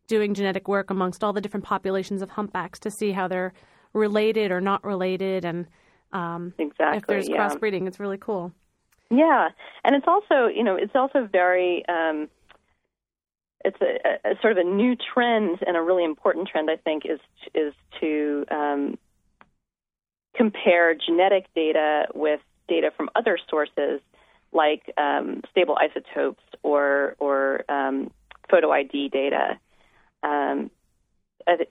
doing 0.07 0.33
genetic 0.33 0.67
work 0.67 0.89
amongst 0.91 1.23
all 1.23 1.33
the 1.33 1.41
different 1.41 1.65
populations 1.65 2.21
of 2.21 2.29
humpbacks 2.29 2.79
to 2.79 2.91
see 2.91 3.11
how 3.11 3.27
they're 3.27 3.53
related 3.93 4.51
or 4.51 4.61
not 4.61 4.83
related, 4.83 5.43
and 5.43 5.65
um, 6.11 6.53
exactly 6.59 6.97
if 6.97 7.07
there's 7.07 7.29
yeah. 7.29 7.37
crossbreeding. 7.37 7.87
It's 7.87 7.99
really 7.99 8.17
cool. 8.17 8.51
Yeah, 9.15 9.49
and 9.83 9.95
it's 9.95 10.07
also 10.07 10.47
you 10.47 10.63
know 10.63 10.75
it's 10.75 10.95
also 10.95 11.27
very 11.31 11.85
um, 11.87 12.29
it's 13.63 13.77
a, 13.79 14.29
a, 14.31 14.41
sort 14.41 14.57
of 14.57 14.57
a 14.57 14.63
new 14.63 14.95
trend 14.95 15.59
and 15.65 15.77
a 15.77 15.81
really 15.81 16.03
important 16.03 16.47
trend 16.47 16.69
I 16.69 16.77
think 16.77 17.03
is 17.05 17.19
is 17.53 17.73
to 18.01 18.45
um, 18.49 18.97
compare 20.35 20.95
genetic 20.95 21.45
data 21.53 22.07
with 22.15 22.39
data 22.67 22.91
from 22.95 23.09
other 23.15 23.37
sources 23.49 24.01
like 24.51 24.91
um, 24.97 25.41
stable 25.51 25.77
isotopes 25.79 26.43
or 26.63 27.15
or 27.19 27.63
um, 27.69 28.11
photo 28.49 28.71
ID 28.71 29.09
data. 29.09 29.59
Um, 30.23 30.71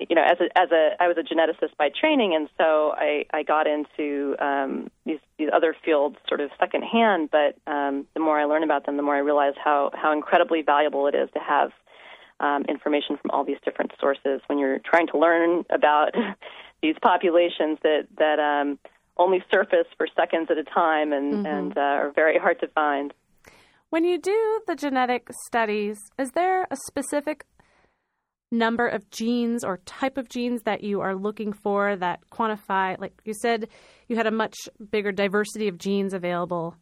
you 0.00 0.14
know, 0.14 0.22
as 0.22 0.38
a, 0.40 0.58
as 0.58 0.70
a, 0.70 0.90
I 1.00 1.08
was 1.08 1.16
a 1.16 1.22
geneticist 1.22 1.76
by 1.76 1.88
training, 1.88 2.34
and 2.34 2.48
so 2.58 2.92
I, 2.96 3.26
I 3.32 3.42
got 3.42 3.66
into 3.66 4.36
um, 4.38 4.90
these, 5.04 5.18
these 5.38 5.48
other 5.52 5.74
fields 5.84 6.16
sort 6.28 6.40
of 6.40 6.50
secondhand. 6.58 7.30
But 7.30 7.56
um, 7.70 8.06
the 8.14 8.20
more 8.20 8.38
I 8.38 8.44
learn 8.44 8.62
about 8.62 8.86
them, 8.86 8.96
the 8.96 9.02
more 9.02 9.16
I 9.16 9.20
realize 9.20 9.54
how, 9.62 9.90
how 9.94 10.12
incredibly 10.12 10.62
valuable 10.62 11.06
it 11.06 11.14
is 11.14 11.28
to 11.34 11.40
have 11.40 11.70
um, 12.40 12.64
information 12.68 13.16
from 13.16 13.30
all 13.30 13.44
these 13.44 13.58
different 13.64 13.92
sources 14.00 14.40
when 14.46 14.58
you're 14.58 14.78
trying 14.80 15.06
to 15.08 15.18
learn 15.18 15.64
about 15.70 16.14
these 16.82 16.96
populations 17.00 17.78
that 17.82 18.08
that 18.18 18.38
um, 18.38 18.78
only 19.16 19.44
surface 19.50 19.86
for 19.96 20.06
seconds 20.16 20.48
at 20.50 20.58
a 20.58 20.64
time 20.64 21.12
and, 21.12 21.34
mm-hmm. 21.34 21.46
and 21.46 21.78
uh, 21.78 21.80
are 21.80 22.12
very 22.12 22.38
hard 22.38 22.58
to 22.60 22.68
find. 22.68 23.12
When 23.90 24.04
you 24.04 24.18
do 24.18 24.62
the 24.66 24.74
genetic 24.74 25.28
studies, 25.46 25.98
is 26.18 26.30
there 26.30 26.66
a 26.70 26.76
specific 26.86 27.44
number 28.52 28.86
of 28.86 29.08
genes 29.10 29.64
or 29.64 29.78
type 29.78 30.18
of 30.18 30.28
genes 30.28 30.62
that 30.62 30.84
you 30.84 31.00
are 31.00 31.16
looking 31.16 31.52
for 31.52 31.96
that 31.96 32.20
quantify 32.30 32.98
like 33.00 33.12
you 33.24 33.32
said 33.32 33.66
you 34.08 34.16
had 34.16 34.26
a 34.26 34.30
much 34.30 34.54
bigger 34.90 35.10
diversity 35.10 35.68
of 35.68 35.78
genes 35.78 36.12
available 36.12 36.76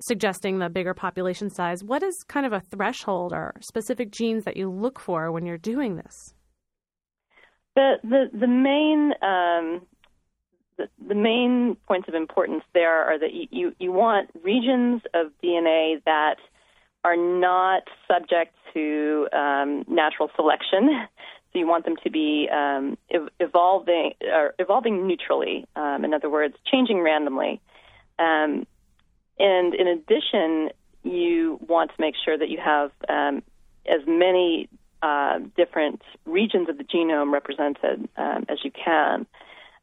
suggesting 0.00 0.58
the 0.58 0.68
bigger 0.68 0.94
population 0.94 1.50
size. 1.50 1.84
What 1.84 2.02
is 2.02 2.14
kind 2.28 2.46
of 2.46 2.52
a 2.52 2.60
threshold 2.60 3.32
or 3.32 3.54
specific 3.60 4.10
genes 4.10 4.44
that 4.44 4.56
you 4.56 4.70
look 4.70 4.98
for 4.98 5.30
when 5.30 5.46
you're 5.46 5.58
doing 5.58 5.96
this? 5.96 6.34
The 7.76 7.96
the, 8.02 8.30
the 8.32 8.46
main 8.46 9.12
um, 9.22 9.86
the, 10.76 10.88
the 11.06 11.14
main 11.14 11.76
points 11.86 12.08
of 12.08 12.14
importance 12.14 12.64
there 12.74 13.04
are 13.04 13.18
that 13.18 13.32
you, 13.32 13.46
you, 13.50 13.72
you 13.78 13.92
want 13.92 14.30
regions 14.42 15.02
of 15.14 15.26
DNA 15.44 16.02
that 16.06 16.36
are 17.04 17.16
not 17.16 17.82
subject 18.06 18.54
to 18.74 19.28
um, 19.32 19.84
natural 19.88 20.30
selection. 20.36 20.90
So 21.52 21.58
you 21.58 21.66
want 21.66 21.84
them 21.84 21.96
to 22.04 22.10
be 22.10 22.48
um, 22.48 22.96
evolving 23.40 24.12
or 24.22 24.54
evolving 24.60 25.08
neutrally. 25.08 25.66
Um, 25.74 26.04
in 26.04 26.14
other 26.14 26.30
words, 26.30 26.54
changing 26.70 27.00
randomly. 27.00 27.60
Um, 28.20 28.68
and 29.36 29.74
in 29.74 29.88
addition, 29.88 30.70
you 31.02 31.58
want 31.66 31.90
to 31.90 31.96
make 31.98 32.14
sure 32.24 32.38
that 32.38 32.50
you 32.50 32.58
have 32.64 32.92
um, 33.08 33.42
as 33.84 34.00
many 34.06 34.68
uh, 35.02 35.40
different 35.56 36.02
regions 36.24 36.68
of 36.68 36.78
the 36.78 36.84
genome 36.84 37.32
represented 37.32 38.08
um, 38.16 38.46
as 38.48 38.58
you 38.62 38.70
can. 38.70 39.26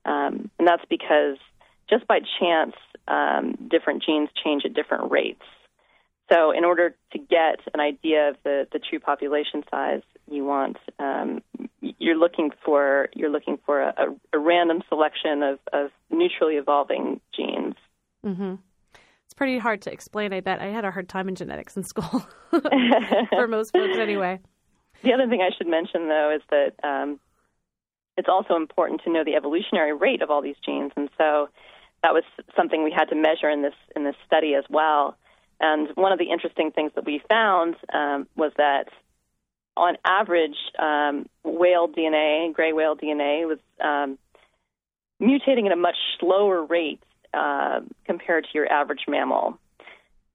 and 0.06 0.50
that's 0.60 0.86
because 0.90 1.36
just 1.90 2.08
by 2.08 2.20
chance, 2.40 2.76
different 3.68 4.04
genes 4.04 4.30
change 4.42 4.64
at 4.64 4.74
different 4.74 5.12
rates. 5.12 5.44
So, 6.30 6.52
in 6.52 6.66
order 6.66 6.96
to 7.14 7.18
get 7.18 7.60
an 7.74 7.80
idea 7.80 8.30
of 8.30 8.36
the, 8.44 8.68
the 8.72 8.80
true 8.80 9.00
population 9.00 9.64
size, 9.72 10.02
you 10.30 10.44
want 10.44 10.78
um, 11.00 11.42
you're 11.80 12.18
looking 12.18 12.52
for 12.66 13.08
you're 13.14 13.30
looking 13.30 13.58
for 13.66 13.82
a, 13.82 13.94
a, 13.98 14.38
a 14.38 14.40
random 14.40 14.82
selection 14.90 15.42
of, 15.42 15.60
of 15.72 15.92
neutrally 16.10 16.56
evolving 16.56 17.22
genes. 17.36 17.76
Mm-hmm. 18.26 18.56
It's 19.26 19.34
pretty 19.36 19.58
hard 19.58 19.82
to 19.84 19.92
explain. 19.92 20.34
I 20.34 20.42
bet 20.42 20.62
I 20.62 20.68
had 20.68 20.84
a 20.84 20.92
hard 20.92 21.08
time 21.08 21.30
in 21.30 21.36
genetics 21.36 21.78
in 21.78 21.84
school 21.84 22.26
for 23.30 23.48
most 23.48 23.72
folks, 23.72 23.98
anyway. 23.98 24.40
The 25.04 25.14
other 25.14 25.28
thing 25.28 25.42
I 25.42 25.56
should 25.58 25.68
mention, 25.68 26.08
though, 26.08 26.36
is 26.36 26.42
that 26.50 26.74
um, 26.84 27.20
it's 28.18 28.30
also 28.30 28.56
important 28.56 29.02
to 29.04 29.12
know 29.12 29.24
the 29.24 29.36
evolutionary 29.36 29.94
rate 29.94 30.22
of 30.22 30.30
all 30.30 30.42
these 30.42 30.56
genes, 30.66 30.92
and 30.98 31.10
so 31.18 31.50
that 32.04 32.14
was 32.14 32.24
something 32.56 32.84
we 32.84 32.92
had 32.92 33.06
to 33.06 33.16
measure 33.16 33.50
in 33.50 33.62
this 33.62 33.76
in 33.96 34.04
this 34.04 34.16
study 34.26 34.56
as 34.56 34.66
well. 34.70 35.18
And 35.60 35.90
one 35.96 36.12
of 36.12 36.20
the 36.20 36.30
interesting 36.30 36.72
things 36.72 36.92
that 36.96 37.06
we 37.06 37.22
found 37.28 37.76
um, 37.94 38.28
was 38.36 38.52
that, 38.58 38.90
on 39.76 39.98
average, 40.06 40.58
um, 40.80 41.28
whale 41.44 41.88
DNA, 41.88 42.54
gray 42.54 42.74
whale 42.74 42.96
DNA, 42.96 43.48
was 43.48 43.60
um, 43.82 44.18
mutating 45.22 45.66
at 45.66 45.72
a 45.72 45.76
much 45.76 45.98
slower 46.20 46.64
rate 46.64 47.02
uh, 47.34 47.82
compared 48.06 48.46
to 48.46 48.50
your 48.54 48.72
average 48.72 49.02
mammal. 49.08 49.58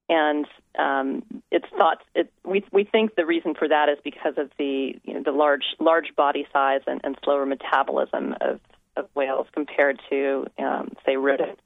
And 0.08 0.46
um, 0.78 1.22
it's 1.50 1.66
thought 1.76 2.02
it, 2.14 2.30
we 2.44 2.64
we 2.72 2.84
think 2.84 3.14
the 3.14 3.24
reason 3.24 3.54
for 3.54 3.68
that 3.68 3.88
is 3.88 3.98
because 4.02 4.34
of 4.36 4.50
the 4.58 4.94
you 5.04 5.14
know, 5.14 5.22
the 5.22 5.32
large 5.32 5.64
large 5.78 6.14
body 6.16 6.46
size 6.52 6.80
and, 6.86 7.00
and 7.04 7.16
slower 7.24 7.46
metabolism 7.46 8.34
of, 8.40 8.60
of 8.96 9.08
whales 9.14 9.46
compared 9.52 10.00
to 10.10 10.46
um, 10.58 10.92
say 11.06 11.16
rodents. 11.16 11.62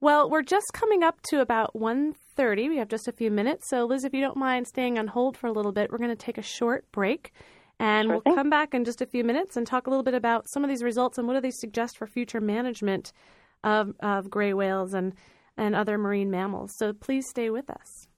Well, 0.00 0.28
we're 0.28 0.42
just 0.42 0.66
coming 0.74 1.02
up 1.02 1.20
to 1.30 1.40
about 1.40 1.74
1.30. 1.74 2.68
We 2.68 2.76
have 2.76 2.88
just 2.88 3.08
a 3.08 3.12
few 3.12 3.30
minutes. 3.30 3.68
So, 3.70 3.86
Liz, 3.86 4.04
if 4.04 4.12
you 4.12 4.20
don't 4.20 4.36
mind 4.36 4.66
staying 4.66 4.98
on 4.98 5.06
hold 5.06 5.36
for 5.36 5.46
a 5.46 5.52
little 5.52 5.72
bit, 5.72 5.90
we're 5.90 5.98
going 5.98 6.10
to 6.10 6.16
take 6.16 6.36
a 6.36 6.42
short 6.42 6.84
break. 6.92 7.32
And 7.78 8.08
sure 8.08 8.20
we'll 8.24 8.34
come 8.34 8.50
back 8.50 8.74
in 8.74 8.84
just 8.84 9.00
a 9.00 9.06
few 9.06 9.24
minutes 9.24 9.56
and 9.56 9.66
talk 9.66 9.86
a 9.86 9.90
little 9.90 10.02
bit 10.02 10.14
about 10.14 10.48
some 10.50 10.64
of 10.64 10.70
these 10.70 10.82
results 10.82 11.18
and 11.18 11.26
what 11.26 11.34
do 11.34 11.40
they 11.40 11.50
suggest 11.50 11.96
for 11.98 12.06
future 12.06 12.40
management 12.40 13.12
of, 13.64 13.94
of 14.00 14.30
gray 14.30 14.54
whales 14.54 14.94
and, 14.94 15.14
and 15.56 15.74
other 15.74 15.98
marine 15.98 16.30
mammals. 16.30 16.74
So 16.76 16.92
please 16.92 17.26
stay 17.28 17.50
with 17.50 17.70
us. 17.70 18.08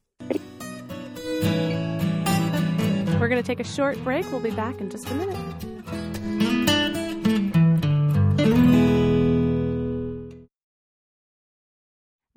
We're 3.19 3.27
going 3.27 3.41
to 3.41 3.47
take 3.47 3.59
a 3.59 3.65
short 3.65 4.01
break. 4.03 4.29
We'll 4.31 4.39
be 4.39 4.51
back 4.51 4.79
in 4.79 4.89
just 4.89 5.09
a 5.09 5.13
minute. 5.13 5.37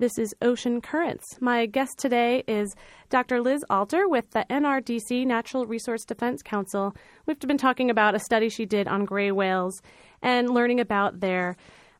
This 0.03 0.17
is 0.17 0.35
Ocean 0.41 0.81
Currents. 0.81 1.37
My 1.39 1.65
guest 1.65 1.97
today 1.97 2.43
is 2.45 2.75
Dr. 3.09 3.39
Liz 3.39 3.63
Alter 3.69 4.05
with 4.09 4.29
the 4.31 4.45
NRDC 4.49 5.25
Natural 5.25 5.65
Resource 5.65 6.03
Defense 6.03 6.41
Council. 6.41 6.93
We've 7.25 7.39
been 7.39 7.57
talking 7.57 7.89
about 7.89 8.13
a 8.13 8.19
study 8.19 8.49
she 8.49 8.65
did 8.65 8.89
on 8.89 9.05
gray 9.05 9.31
whales 9.31 9.81
and 10.21 10.49
learning 10.49 10.81
about 10.81 11.21
their 11.21 11.55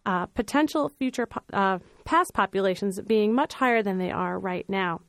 uh, 0.05 0.25
potential 0.25 0.89
future 0.99 1.27
po- 1.27 1.43
uh, 1.53 1.79
past 2.03 2.33
populations 2.33 2.99
being 3.07 3.33
much 3.33 3.53
higher 3.53 3.81
than 3.81 3.99
they 3.99 4.11
are 4.11 4.37
right 4.37 4.65
now. 4.67 4.99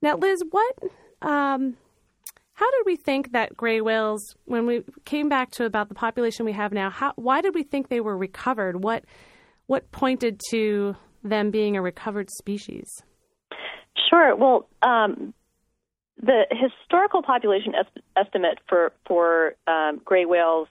Now, 0.00 0.14
Liz, 0.14 0.40
what, 0.52 0.78
um, 1.22 1.76
how 2.52 2.70
did 2.70 2.82
we 2.86 2.94
think 2.94 3.32
that 3.32 3.56
gray 3.56 3.80
whales, 3.80 4.36
when 4.44 4.64
we 4.64 4.84
came 5.04 5.28
back 5.28 5.50
to 5.54 5.64
about 5.64 5.88
the 5.88 5.96
population 5.96 6.46
we 6.46 6.52
have 6.52 6.70
now, 6.70 6.88
how, 6.88 7.14
why 7.16 7.40
did 7.40 7.56
we 7.56 7.64
think 7.64 7.88
they 7.88 8.00
were 8.00 8.16
recovered? 8.16 8.84
What, 8.84 9.06
what 9.66 9.90
pointed 9.90 10.40
to 10.50 10.94
them 11.22 11.50
being 11.50 11.76
a 11.76 11.82
recovered 11.82 12.30
species? 12.30 13.02
Sure. 14.08 14.34
Well, 14.36 14.68
um, 14.82 15.34
the 16.20 16.46
historical 16.50 17.22
population 17.22 17.74
est- 17.74 18.02
estimate 18.16 18.58
for 18.68 18.92
for 19.06 19.54
um, 19.66 20.00
gray 20.04 20.24
whales 20.24 20.68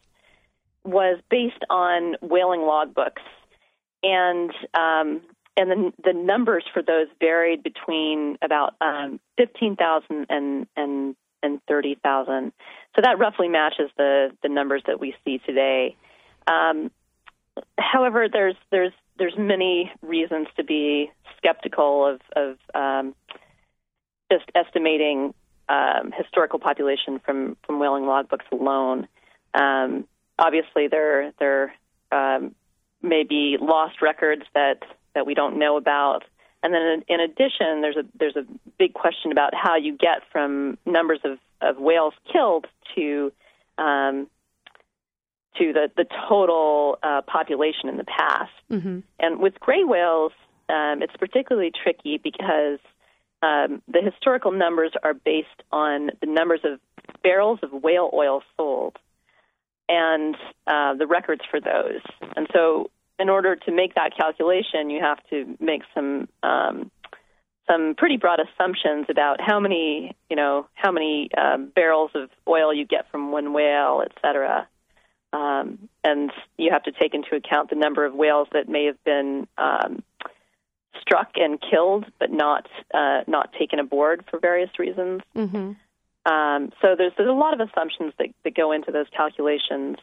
was 0.84 1.20
based 1.30 1.64
on 1.70 2.16
whaling 2.22 2.62
logbooks, 2.62 3.24
and 4.04 4.52
um, 4.74 5.22
and 5.56 5.72
the 5.72 5.94
the 6.04 6.14
numbers 6.14 6.64
for 6.74 6.82
those 6.82 7.08
varied 7.20 7.64
between 7.64 8.38
about 8.42 8.76
um, 8.82 9.20
fifteen 9.38 9.76
thousand 9.76 10.28
and 10.30 10.68
and 10.76 11.16
and 11.44 11.62
thirty 11.68 11.96
thousand. 12.04 12.52
So 12.96 13.02
that 13.04 13.20
roughly 13.20 13.48
matches 13.48 13.90
the 13.98 14.32
the 14.44 14.50
numbers 14.50 14.84
that 14.88 15.00
we 15.00 15.16
see 15.24 15.40
today. 15.40 15.96
Um, 16.48 16.92
however, 17.78 18.28
there's 18.32 18.56
there's 18.72 18.94
there's 19.18 19.38
many 19.38 19.92
reasons 20.02 20.48
to 20.58 20.64
be 20.64 21.12
skeptical 21.38 22.06
of, 22.06 22.22
of 22.36 22.58
um, 22.74 23.16
just 24.32 24.46
estimating 24.56 25.34
um, 25.70 26.14
historical 26.16 26.60
population 26.60 27.20
from, 27.20 27.58
from 27.66 27.80
whaling 27.80 28.04
logbooks 28.04 28.50
alone. 28.52 29.08
Um, 29.54 30.08
obviously, 30.38 30.88
there 30.88 31.34
there 31.40 31.74
um, 32.12 32.56
may 33.02 33.24
be 33.24 33.58
lost 33.60 34.02
records 34.02 34.44
that, 34.54 34.84
that 35.14 35.26
we 35.26 35.34
don't 35.34 35.58
know 35.58 35.78
about, 35.78 36.24
and 36.64 36.74
then 36.74 36.82
in, 36.82 37.04
in, 37.08 37.20
addition, 37.20 37.82
there's 37.82 37.98
a 37.98 38.04
there's 38.18 38.36
a 38.36 38.46
big 38.78 38.94
question 38.94 39.32
about 39.32 39.54
how 39.54 39.76
you 39.76 39.98
get 39.98 40.22
from 40.32 40.78
numbers 40.86 41.20
of, 41.24 41.40
of 41.62 41.78
whales 41.78 42.14
killed 42.32 42.66
to 42.96 43.32
um, 43.78 44.28
to 45.58 45.74
the, 45.74 45.92
the 45.96 46.06
total 46.28 46.98
uh, 47.04 47.22
population 47.22 47.90
in 47.90 47.98
the 47.98 48.06
past. 48.06 48.52
Mm-hmm. 48.72 49.00
And 49.20 49.40
with 49.40 49.60
gray 49.60 49.84
whales, 49.84 50.32
um, 50.70 51.02
it's 51.02 51.16
particularly 51.18 51.72
tricky 51.72 52.20
because 52.22 52.80
um, 53.42 53.82
the 53.88 54.02
historical 54.04 54.52
numbers 54.52 54.92
are 55.04 55.14
based 55.14 55.48
on 55.72 56.12
the 56.22 56.28
numbers 56.28 56.62
of 56.64 56.80
barrels 57.24 57.60
of 57.64 57.72
whale 57.72 58.10
oil 58.14 58.42
sold 58.56 58.98
and 59.90 60.36
uh, 60.66 60.96
the 60.96 61.08
records 61.08 61.42
for 61.50 61.60
those. 61.60 62.02
And 62.36 62.48
so, 62.54 62.90
in 63.20 63.30
order 63.30 63.56
to 63.56 63.72
make 63.72 63.96
that 63.96 64.16
calculation, 64.16 64.90
you 64.90 65.02
have 65.02 65.18
to 65.30 65.58
make 65.60 65.82
some 65.96 66.28
um, 66.44 66.92
some 67.70 67.96
pretty 67.98 68.18
broad 68.18 68.40
assumptions 68.40 69.08
about 69.10 69.42
how 69.42 69.60
many 69.60 70.16
you 70.30 70.36
know 70.36 70.68
how 70.74 70.92
many 70.92 71.30
uh, 71.38 71.58
barrels 71.58 72.12
of 72.16 72.30
oil 72.48 72.74
you 72.74 72.86
get 72.86 73.10
from 73.12 73.32
one 73.32 73.54
whale, 73.54 74.02
et 74.04 74.12
cetera. 74.22 74.68
Um, 75.34 75.90
and 76.04 76.32
you 76.58 76.72
have 76.72 76.84
to 76.84 76.92
take 76.92 77.14
into 77.14 77.36
account 77.36 77.70
the 77.70 77.76
number 77.76 78.06
of 78.06 78.14
whales 78.14 78.48
that 78.54 78.70
may 78.70 78.86
have 78.86 79.04
been 79.04 79.48
um, 79.58 80.04
struck 81.02 81.32
and 81.36 81.60
killed, 81.60 82.06
but 82.20 82.32
not 82.32 82.68
uh, 82.94 83.22
not 83.28 83.54
taken 83.54 83.80
aboard 83.80 84.24
for 84.30 84.40
various 84.40 84.70
reasons. 84.80 85.22
Mm-hmm. 85.36 86.32
Um, 86.32 86.72
so 86.82 86.96
there's 86.98 87.14
there's 87.18 87.30
a 87.30 87.34
lot 87.34 87.60
of 87.60 87.68
assumptions 87.68 88.14
that, 88.20 88.30
that 88.44 88.56
go 88.56 88.72
into 88.72 88.92
those 88.92 89.08
calculations, 89.16 89.98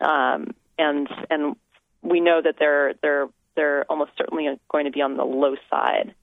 um, 0.00 0.54
and 0.78 1.08
and 1.30 1.56
we 2.02 2.20
know 2.20 2.40
that 2.42 2.56
they're 2.58 2.94
they're 3.02 3.28
they're 3.56 3.84
almost 3.90 4.12
certainly 4.16 4.48
going 4.70 4.84
to 4.84 4.92
be 4.92 5.02
on 5.02 5.16
the 5.16 5.24
low 5.24 5.56
side. 5.68 6.14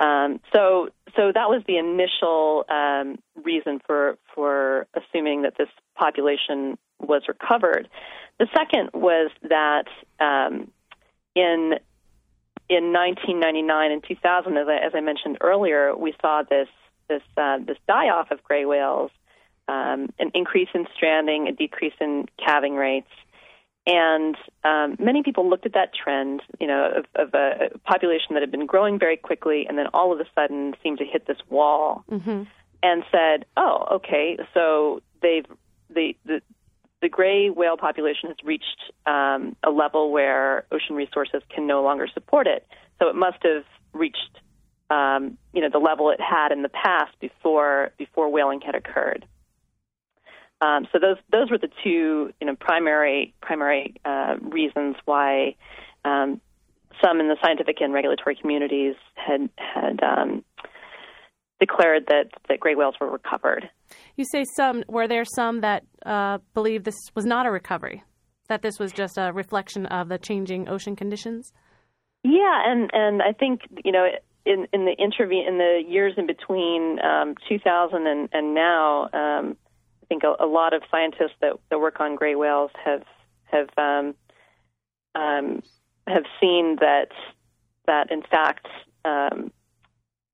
Um, 0.00 0.40
so, 0.54 0.88
so 1.14 1.30
that 1.34 1.50
was 1.50 1.62
the 1.66 1.76
initial 1.76 2.64
um, 2.70 3.18
reason 3.44 3.80
for 3.86 4.16
for 4.34 4.86
assuming 4.94 5.42
that 5.42 5.58
this 5.58 5.68
population 5.94 6.78
was 7.00 7.22
recovered. 7.28 7.88
The 8.38 8.48
second 8.54 8.90
was 8.94 9.30
that 9.42 9.86
um, 10.18 10.70
in 11.34 11.74
in 12.68 12.92
1999 12.92 13.90
and 13.90 14.04
2000, 14.06 14.56
as 14.56 14.68
I, 14.68 14.76
as 14.76 14.92
I 14.94 15.00
mentioned 15.00 15.38
earlier, 15.40 15.94
we 15.96 16.14
saw 16.20 16.42
this 16.48 16.68
this 17.08 17.22
uh, 17.36 17.58
this 17.58 17.76
die 17.88 18.08
off 18.08 18.30
of 18.30 18.42
gray 18.44 18.64
whales, 18.64 19.10
um, 19.68 20.08
an 20.18 20.30
increase 20.34 20.68
in 20.72 20.86
stranding, 20.94 21.48
a 21.48 21.52
decrease 21.52 21.92
in 22.00 22.26
calving 22.38 22.76
rates, 22.76 23.10
and 23.86 24.36
um, 24.62 24.96
many 24.98 25.22
people 25.22 25.48
looked 25.50 25.66
at 25.66 25.72
that 25.72 25.92
trend, 25.92 26.42
you 26.60 26.66
know, 26.66 26.92
of, 26.96 27.04
of, 27.14 27.34
a 27.34 27.78
population 27.84 28.34
that 28.34 28.42
had 28.42 28.50
been 28.50 28.66
growing 28.66 28.98
very 28.98 29.16
quickly, 29.16 29.66
and 29.68 29.76
then 29.76 29.86
all 29.92 30.12
of 30.12 30.20
a 30.20 30.26
sudden 30.34 30.74
seemed 30.82 30.98
to 30.98 31.04
hit 31.04 31.26
this 31.26 31.38
wall, 31.48 32.04
mm-hmm. 32.10 32.44
and 32.82 33.02
said, 33.10 33.46
"Oh, 33.56 33.86
okay, 33.96 34.38
so 34.54 35.02
they've 35.22 35.46
the 35.46 35.50
the 35.50 35.52
the 35.52 35.59
gray 37.20 37.50
whale 37.50 37.76
population 37.76 38.30
has 38.30 38.36
reached 38.42 38.80
um, 39.04 39.54
a 39.62 39.70
level 39.70 40.10
where 40.10 40.64
ocean 40.72 40.96
resources 40.96 41.42
can 41.54 41.66
no 41.66 41.82
longer 41.82 42.08
support 42.14 42.46
it. 42.46 42.66
So 42.98 43.08
it 43.08 43.14
must 43.14 43.36
have 43.42 43.64
reached, 43.92 44.38
um, 44.88 45.36
you 45.52 45.60
know, 45.60 45.68
the 45.70 45.78
level 45.78 46.08
it 46.08 46.18
had 46.18 46.50
in 46.50 46.62
the 46.62 46.70
past 46.70 47.12
before 47.20 47.90
before 47.98 48.30
whaling 48.30 48.62
had 48.62 48.74
occurred." 48.74 49.26
Um, 50.62 50.88
so 50.90 50.98
those 50.98 51.18
those 51.30 51.50
were 51.50 51.58
the 51.58 51.68
two 51.84 52.32
you 52.40 52.46
know 52.46 52.56
primary 52.56 53.34
primary 53.42 53.96
uh, 54.06 54.36
reasons 54.40 54.96
why 55.04 55.56
um, 56.06 56.40
some 57.04 57.20
in 57.20 57.28
the 57.28 57.36
scientific 57.42 57.82
and 57.82 57.92
regulatory 57.92 58.34
communities 58.34 58.94
had 59.14 59.50
had 59.56 60.02
um, 60.02 60.42
declared 61.60 62.06
that 62.06 62.30
that 62.48 62.60
gray 62.60 62.74
whales 62.74 62.94
were 62.98 63.10
recovered. 63.10 63.68
You 64.16 64.24
say 64.32 64.44
some. 64.56 64.84
Were 64.88 65.06
there 65.06 65.24
some 65.24 65.60
that 65.60 65.84
uh, 66.04 66.38
believe 66.54 66.84
this 66.84 66.98
was 67.14 67.26
not 67.26 67.46
a 67.46 67.50
recovery? 67.50 68.02
That 68.48 68.62
this 68.62 68.78
was 68.78 68.92
just 68.92 69.16
a 69.16 69.32
reflection 69.32 69.86
of 69.86 70.08
the 70.08 70.18
changing 70.18 70.68
ocean 70.68 70.96
conditions? 70.96 71.52
Yeah, 72.22 72.62
and 72.64 72.90
and 72.92 73.22
I 73.22 73.32
think 73.32 73.62
you 73.84 73.92
know 73.92 74.08
in 74.44 74.66
in 74.72 74.84
the 74.84 74.92
interview 74.92 75.46
in 75.46 75.58
the 75.58 75.82
years 75.86 76.14
in 76.16 76.26
between 76.26 76.98
um, 77.00 77.34
2000 77.48 78.06
and, 78.06 78.28
and 78.32 78.54
now, 78.54 79.04
um, 79.12 79.56
I 80.02 80.06
think 80.08 80.22
a, 80.24 80.42
a, 80.42 80.46
lot 80.46 80.74
of 80.74 80.82
scientists 80.90 81.36
that, 81.40 81.54
that 81.70 81.78
work 81.78 82.00
on 82.00 82.16
gray 82.16 82.34
whales 82.34 82.70
have 82.84 83.04
have 83.44 83.68
um, 83.76 84.14
um 85.14 85.62
have 86.06 86.24
seen 86.40 86.76
that 86.80 87.10
that 87.86 88.10
in 88.10 88.22
fact 88.22 88.66
um, 89.04 89.52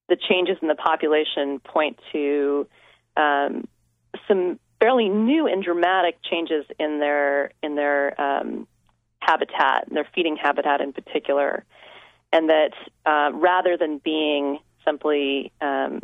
the 0.08 0.16
changes 0.16 0.56
in 0.62 0.68
the 0.68 0.74
population 0.74 1.60
point 1.60 1.98
to 2.12 2.66
um, 3.16 3.66
some 4.28 4.58
fairly 4.80 5.08
new 5.08 5.46
and 5.46 5.62
dramatic 5.62 6.18
changes 6.22 6.64
in 6.78 7.00
their 7.00 7.52
in 7.62 7.74
their 7.76 8.14
habitat, 9.20 9.88
their 9.90 10.06
feeding 10.14 10.36
habitat 10.36 10.80
in 10.80 10.92
particular 10.92 11.64
and 12.32 12.50
that 12.50 12.72
uh, 13.04 13.30
rather 13.34 13.76
than 13.76 13.98
being 13.98 14.58
simply 14.84 15.52
um, 15.60 16.02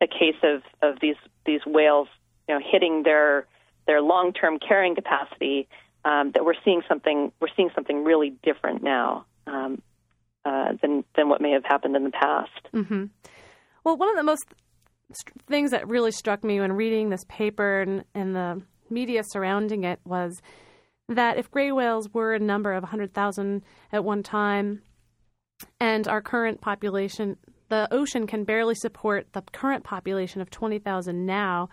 a 0.00 0.06
case 0.06 0.36
of, 0.42 0.62
of 0.82 1.00
these 1.00 1.16
these 1.46 1.60
whales, 1.66 2.08
you 2.48 2.54
know, 2.54 2.60
hitting 2.64 3.02
their 3.02 3.46
their 3.86 4.00
long 4.00 4.32
term 4.32 4.58
carrying 4.58 4.94
capacity, 4.94 5.68
um, 6.04 6.32
that 6.32 6.44
we're 6.44 6.54
seeing 6.64 6.82
something 6.88 7.32
we're 7.40 7.48
seeing 7.56 7.70
something 7.74 8.04
really 8.04 8.30
different 8.42 8.82
now 8.82 9.24
um, 9.46 9.82
uh, 10.44 10.72
than 10.80 11.04
than 11.16 11.28
what 11.28 11.40
may 11.40 11.52
have 11.52 11.64
happened 11.64 11.96
in 11.96 12.04
the 12.04 12.10
past. 12.10 12.68
Mm-hmm. 12.72 13.06
Well, 13.84 13.96
one 13.96 14.10
of 14.10 14.16
the 14.16 14.22
most 14.22 14.44
st- 15.12 15.42
things 15.46 15.70
that 15.70 15.88
really 15.88 16.12
struck 16.12 16.44
me 16.44 16.60
when 16.60 16.72
reading 16.72 17.10
this 17.10 17.24
paper 17.28 17.80
and, 17.80 18.04
and 18.14 18.34
the 18.34 18.62
media 18.90 19.22
surrounding 19.24 19.84
it 19.84 20.00
was 20.04 20.40
that 21.08 21.38
if 21.38 21.50
gray 21.50 21.72
whales 21.72 22.08
were 22.12 22.34
a 22.34 22.38
number 22.38 22.72
of 22.72 22.82
100,000 22.82 23.62
at 23.92 24.04
one 24.04 24.22
time, 24.22 24.82
and 25.80 26.06
our 26.06 26.20
current 26.20 26.60
population, 26.60 27.36
the 27.68 27.88
ocean 27.92 28.26
can 28.26 28.44
barely 28.44 28.74
support 28.74 29.32
the 29.32 29.42
current 29.52 29.84
population 29.84 30.40
of 30.40 30.50
20,000 30.50 31.26
now. 31.26 31.68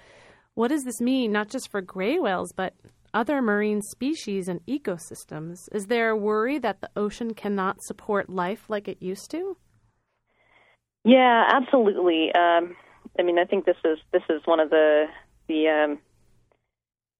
What 0.53 0.69
does 0.69 0.83
this 0.83 1.01
mean, 1.01 1.31
not 1.31 1.49
just 1.49 1.69
for 1.69 1.81
gray 1.81 2.17
whales, 2.17 2.51
but 2.55 2.73
other 3.13 3.41
marine 3.41 3.81
species 3.81 4.47
and 4.47 4.65
ecosystems? 4.65 5.57
Is 5.71 5.87
there 5.87 6.09
a 6.09 6.17
worry 6.17 6.59
that 6.59 6.81
the 6.81 6.89
ocean 6.95 7.33
cannot 7.33 7.81
support 7.83 8.29
life 8.29 8.65
like 8.69 8.87
it 8.87 9.01
used 9.01 9.29
to? 9.31 9.57
Yeah, 11.03 11.43
absolutely. 11.53 12.31
Um, 12.33 12.75
I 13.17 13.23
mean, 13.23 13.39
I 13.39 13.45
think 13.45 13.65
this 13.65 13.77
is 13.83 13.99
this 14.11 14.23
is 14.29 14.41
one 14.45 14.59
of 14.59 14.69
the 14.69 15.05
the 15.47 15.67
um, 15.67 15.99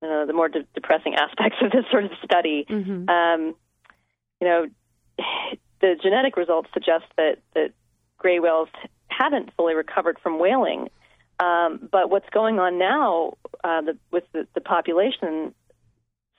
uh, 0.01 0.25
the 0.25 0.33
more 0.33 0.49
de- 0.49 0.67
depressing 0.73 1.15
aspects 1.15 1.57
of 1.61 1.71
this 1.71 1.85
sort 1.91 2.05
of 2.05 2.11
study. 2.23 2.65
Mm-hmm. 2.69 3.09
Um, 3.09 3.55
you 4.41 4.47
know, 4.47 4.67
the 5.81 5.95
genetic 6.01 6.37
results 6.37 6.69
suggest 6.73 7.05
that 7.17 7.37
that 7.53 7.71
gray 8.17 8.39
whales 8.39 8.69
haven't 9.07 9.51
fully 9.55 9.75
recovered 9.75 10.17
from 10.21 10.39
whaling. 10.39 10.89
Um, 11.39 11.89
but 11.91 12.09
what's 12.09 12.29
going 12.31 12.59
on 12.59 12.79
now 12.79 13.33
uh, 13.63 13.81
the, 13.81 13.97
with 14.11 14.23
the, 14.31 14.47
the 14.55 14.61
population 14.61 15.53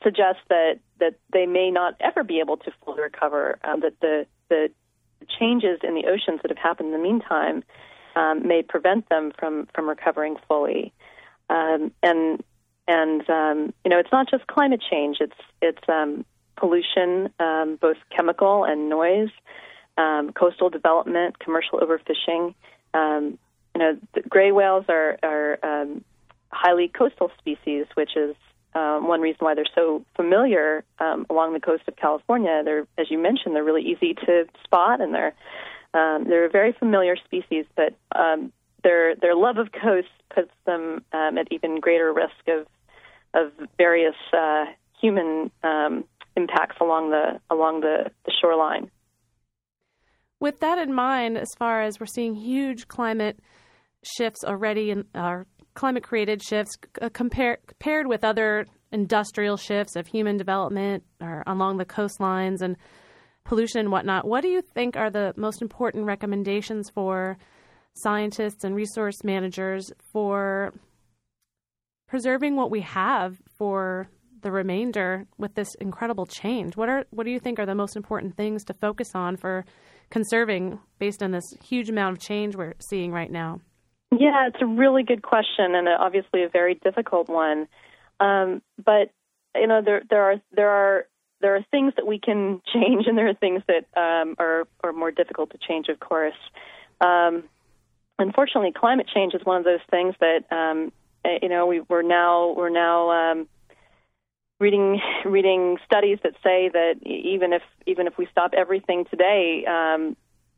suggests 0.02 0.40
that 0.48 0.78
that 1.00 1.14
they 1.32 1.46
may 1.46 1.70
not 1.70 1.94
ever 2.00 2.24
be 2.24 2.40
able 2.40 2.56
to 2.58 2.72
fully 2.84 3.02
recover. 3.02 3.58
Um, 3.64 3.80
that 3.80 3.98
the 4.00 4.26
the 4.48 4.70
changes 5.38 5.80
in 5.82 5.94
the 5.94 6.06
oceans 6.06 6.40
that 6.42 6.50
have 6.50 6.58
happened 6.58 6.88
in 6.88 6.92
the 6.92 7.02
meantime 7.02 7.64
um, 8.16 8.46
may 8.46 8.62
prevent 8.62 9.08
them 9.08 9.32
from 9.38 9.68
from 9.74 9.88
recovering 9.88 10.36
fully. 10.48 10.92
Um, 11.48 11.92
and 12.02 12.42
and 12.88 13.28
um, 13.30 13.74
you 13.84 13.90
know, 13.90 13.98
it's 13.98 14.12
not 14.12 14.28
just 14.28 14.46
climate 14.46 14.82
change. 14.90 15.18
It's 15.20 15.40
it's 15.62 15.88
um, 15.88 16.24
pollution, 16.56 17.30
um, 17.38 17.78
both 17.80 17.98
chemical 18.14 18.64
and 18.64 18.88
noise, 18.88 19.30
um, 19.98 20.32
coastal 20.32 20.70
development, 20.70 21.38
commercial 21.38 21.78
overfishing. 21.78 22.54
You 22.94 23.82
know, 23.82 23.98
gray 24.30 24.52
whales 24.52 24.86
are, 24.88 25.18
are 25.22 25.58
highly 26.50 26.88
coastal 26.88 27.30
species, 27.38 27.84
which 27.94 28.16
is 28.16 28.34
um, 28.74 29.08
one 29.08 29.20
reason 29.20 29.38
why 29.40 29.54
they're 29.54 29.64
so 29.74 30.04
familiar 30.14 30.84
um, 30.98 31.26
along 31.30 31.54
the 31.54 31.60
coast 31.60 31.84
of 31.88 31.96
California. 31.96 32.62
They're, 32.64 32.86
as 32.98 33.10
you 33.10 33.18
mentioned, 33.18 33.54
they're 33.54 33.64
really 33.64 33.82
easy 33.82 34.14
to 34.26 34.46
spot, 34.64 35.00
and 35.00 35.14
they're 35.14 35.34
um, 35.96 36.24
they're 36.28 36.46
a 36.46 36.50
very 36.50 36.72
familiar 36.72 37.16
species. 37.16 37.64
But 37.74 37.94
um, 38.14 38.52
their 38.82 39.16
their 39.16 39.34
love 39.34 39.58
of 39.58 39.68
coast 39.72 40.08
puts 40.34 40.52
them 40.66 41.04
um, 41.12 41.38
at 41.38 41.48
even 41.50 41.80
greater 41.80 42.12
risk 42.12 42.48
of 42.48 42.66
of 43.34 43.52
various 43.76 44.14
uh, 44.32 44.64
human 45.00 45.50
um, 45.62 46.04
impacts 46.36 46.76
along 46.80 47.10
the 47.10 47.40
along 47.50 47.80
the, 47.80 48.10
the 48.24 48.32
shoreline. 48.40 48.90
With 50.38 50.60
that 50.60 50.78
in 50.78 50.94
mind, 50.94 51.38
as 51.38 51.48
far 51.58 51.82
as 51.82 51.98
we're 51.98 52.06
seeing 52.06 52.34
huge 52.34 52.88
climate 52.88 53.40
shifts 54.02 54.44
already 54.44 54.90
in 54.90 55.04
our 55.14 55.46
climate 55.74 56.02
created 56.02 56.42
shifts 56.42 56.76
uh, 57.00 57.08
compared 57.08 57.58
compared 57.66 58.06
with 58.06 58.24
other 58.24 58.66
industrial 58.92 59.56
shifts 59.56 59.96
of 59.96 60.06
human 60.06 60.36
development 60.36 61.02
or 61.20 61.42
along 61.46 61.78
the 61.78 61.84
coastlines 61.84 62.60
and 62.60 62.76
pollution 63.46 63.80
and 63.80 63.90
whatnot, 63.90 64.26
what 64.26 64.42
do 64.42 64.48
you 64.48 64.60
think 64.60 64.96
are 64.96 65.10
the 65.10 65.32
most 65.36 65.62
important 65.62 66.04
recommendations 66.04 66.90
for 66.90 67.38
scientists 67.94 68.64
and 68.64 68.74
resource 68.74 69.24
managers 69.24 69.90
for 70.12 70.72
preserving 72.08 72.56
what 72.56 72.70
we 72.70 72.80
have 72.80 73.36
for 73.56 74.08
the 74.42 74.50
remainder 74.50 75.26
with 75.38 75.54
this 75.54 75.74
incredible 75.76 76.26
change? 76.26 76.76
What 76.76 76.88
are 76.88 77.04
what 77.10 77.24
do 77.24 77.30
you 77.30 77.40
think 77.40 77.58
are 77.58 77.66
the 77.66 77.74
most 77.74 77.96
important 77.96 78.36
things 78.36 78.64
to 78.64 78.74
focus 78.74 79.12
on 79.14 79.36
for 79.36 79.64
conserving 80.10 80.78
based 80.98 81.22
on 81.22 81.30
this 81.30 81.44
huge 81.64 81.88
amount 81.88 82.16
of 82.16 82.22
change 82.22 82.54
we're 82.54 82.74
seeing 82.78 83.12
right 83.12 83.30
now? 83.30 83.60
Yeah, 84.12 84.46
it's 84.46 84.62
a 84.62 84.66
really 84.66 85.02
good 85.02 85.22
question 85.22 85.74
and 85.74 85.88
obviously 85.88 86.44
a 86.44 86.48
very 86.48 86.74
difficult 86.74 87.28
one. 87.28 87.66
Um, 88.20 88.62
but 88.84 89.10
you 89.54 89.66
know, 89.66 89.80
there 89.84 90.02
there 90.08 90.22
are 90.22 90.36
there 90.52 90.70
are 90.70 91.06
there 91.46 91.54
are 91.54 91.64
things 91.70 91.92
that 91.94 92.08
we 92.08 92.18
can 92.18 92.60
change, 92.74 93.06
and 93.06 93.16
there 93.16 93.28
are 93.28 93.34
things 93.34 93.62
that 93.68 93.86
um, 93.96 94.34
are 94.40 94.66
are 94.82 94.92
more 94.92 95.12
difficult 95.12 95.50
to 95.50 95.58
change. 95.58 95.86
Of 95.88 96.00
course, 96.00 96.34
um, 97.00 97.44
unfortunately, 98.18 98.72
climate 98.72 99.08
change 99.14 99.32
is 99.32 99.42
one 99.44 99.58
of 99.58 99.64
those 99.64 99.84
things 99.88 100.16
that 100.18 100.40
um, 100.50 100.92
eh, 101.24 101.38
you 101.42 101.48
know 101.48 101.66
we, 101.66 101.82
we're 101.82 102.02
now 102.02 102.52
we're 102.56 102.68
now 102.68 103.10
um, 103.10 103.48
reading 104.58 105.00
reading 105.24 105.78
studies 105.84 106.18
that 106.24 106.32
say 106.42 106.68
that 106.68 106.94
even 107.04 107.52
if 107.52 107.62
even 107.86 108.08
if 108.08 108.18
we 108.18 108.26
stop 108.32 108.52
everything 108.56 109.04
today, 109.04 109.64
um, 109.66 110.16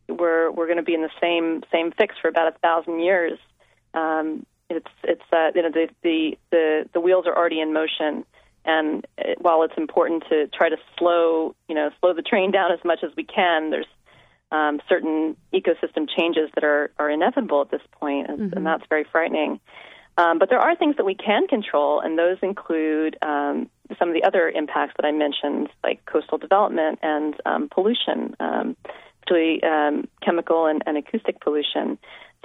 we're 0.09 0.51
we're 0.51 0.69
going 0.69 0.79
to 0.79 0.83
be 0.83 0.95
in 0.95 1.03
the 1.03 1.11
same 1.21 1.63
same 1.71 1.93
fix 1.93 2.15
for 2.23 2.29
about 2.29 2.49
a 2.49 2.59
thousand 2.61 3.01
years. 3.01 3.39
Um, 3.93 4.47
it's 4.71 4.89
it's 5.05 5.23
uh, 5.35 5.51
you 5.55 5.61
know 5.61 5.71
the, 5.71 5.89
the 6.03 6.39
the 6.51 6.89
the 6.95 7.01
wheels 7.01 7.27
are 7.27 7.37
already 7.37 7.61
in 7.61 7.75
motion, 7.75 8.25
and 8.69 9.07
it, 9.17 9.41
while 9.41 9.63
it's 9.65 9.77
important 9.77 10.25
to 10.29 10.47
try 10.49 10.69
to 10.69 10.77
slow 10.99 11.55
you 11.69 11.75
know 11.75 11.91
slow 12.01 12.15
the 12.15 12.23
train 12.23 12.53
down 12.53 12.71
as 12.71 12.79
much 12.85 13.01
as 13.03 13.11
we 13.17 13.25
can, 13.25 13.71
there's 13.71 13.87
um, 14.53 14.81
certain 14.89 15.37
ecosystem 15.53 16.07
changes 16.09 16.51
that 16.55 16.65
are 16.65 16.91
are 16.99 17.11
inevitable 17.11 17.63
at 17.63 17.71
this 17.71 17.83
point, 17.93 18.29
and, 18.29 18.39
mm-hmm. 18.39 18.57
and 18.57 18.67
that's 18.67 18.85
very 18.89 19.05
frightening. 19.11 19.61
Um, 20.19 20.41
but 20.41 20.51
there 20.51 20.59
are 20.59 20.75
things 20.75 20.97
that 20.97 21.05
we 21.05 21.15
can 21.15 21.47
control, 21.47 22.01
and 22.01 22.19
those 22.19 22.39
include 22.43 23.17
um, 23.23 23.71
some 23.99 24.09
of 24.09 24.15
the 24.15 24.25
other 24.25 24.51
impacts 24.51 24.95
that 24.97 25.07
I 25.07 25.13
mentioned, 25.13 25.69
like 25.85 26.05
coastal 26.07 26.39
development 26.39 26.99
and 27.03 27.35
um, 27.47 27.69
pollution, 27.73 28.35
um, 28.41 28.77
particularly 29.21 29.63
um, 29.63 30.09
chemical 30.21 30.67
and, 30.67 30.83
and, 30.87 30.97
acoustic 30.97 31.41
pollution. 31.41 31.99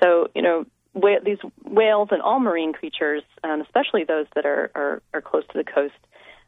So, 0.03 0.27
you 0.35 0.43
know, 0.43 0.65
wh- 0.95 1.23
these 1.23 1.39
whales 1.63 2.09
and 2.11 2.21
all 2.21 2.39
marine 2.39 2.73
creatures, 2.73 3.23
um, 3.43 3.61
especially 3.61 4.03
those 4.03 4.27
that 4.35 4.45
are, 4.45 4.69
are, 4.75 5.01
are, 5.13 5.21
close 5.21 5.43
to 5.51 5.57
the 5.57 5.63
coast, 5.63 5.95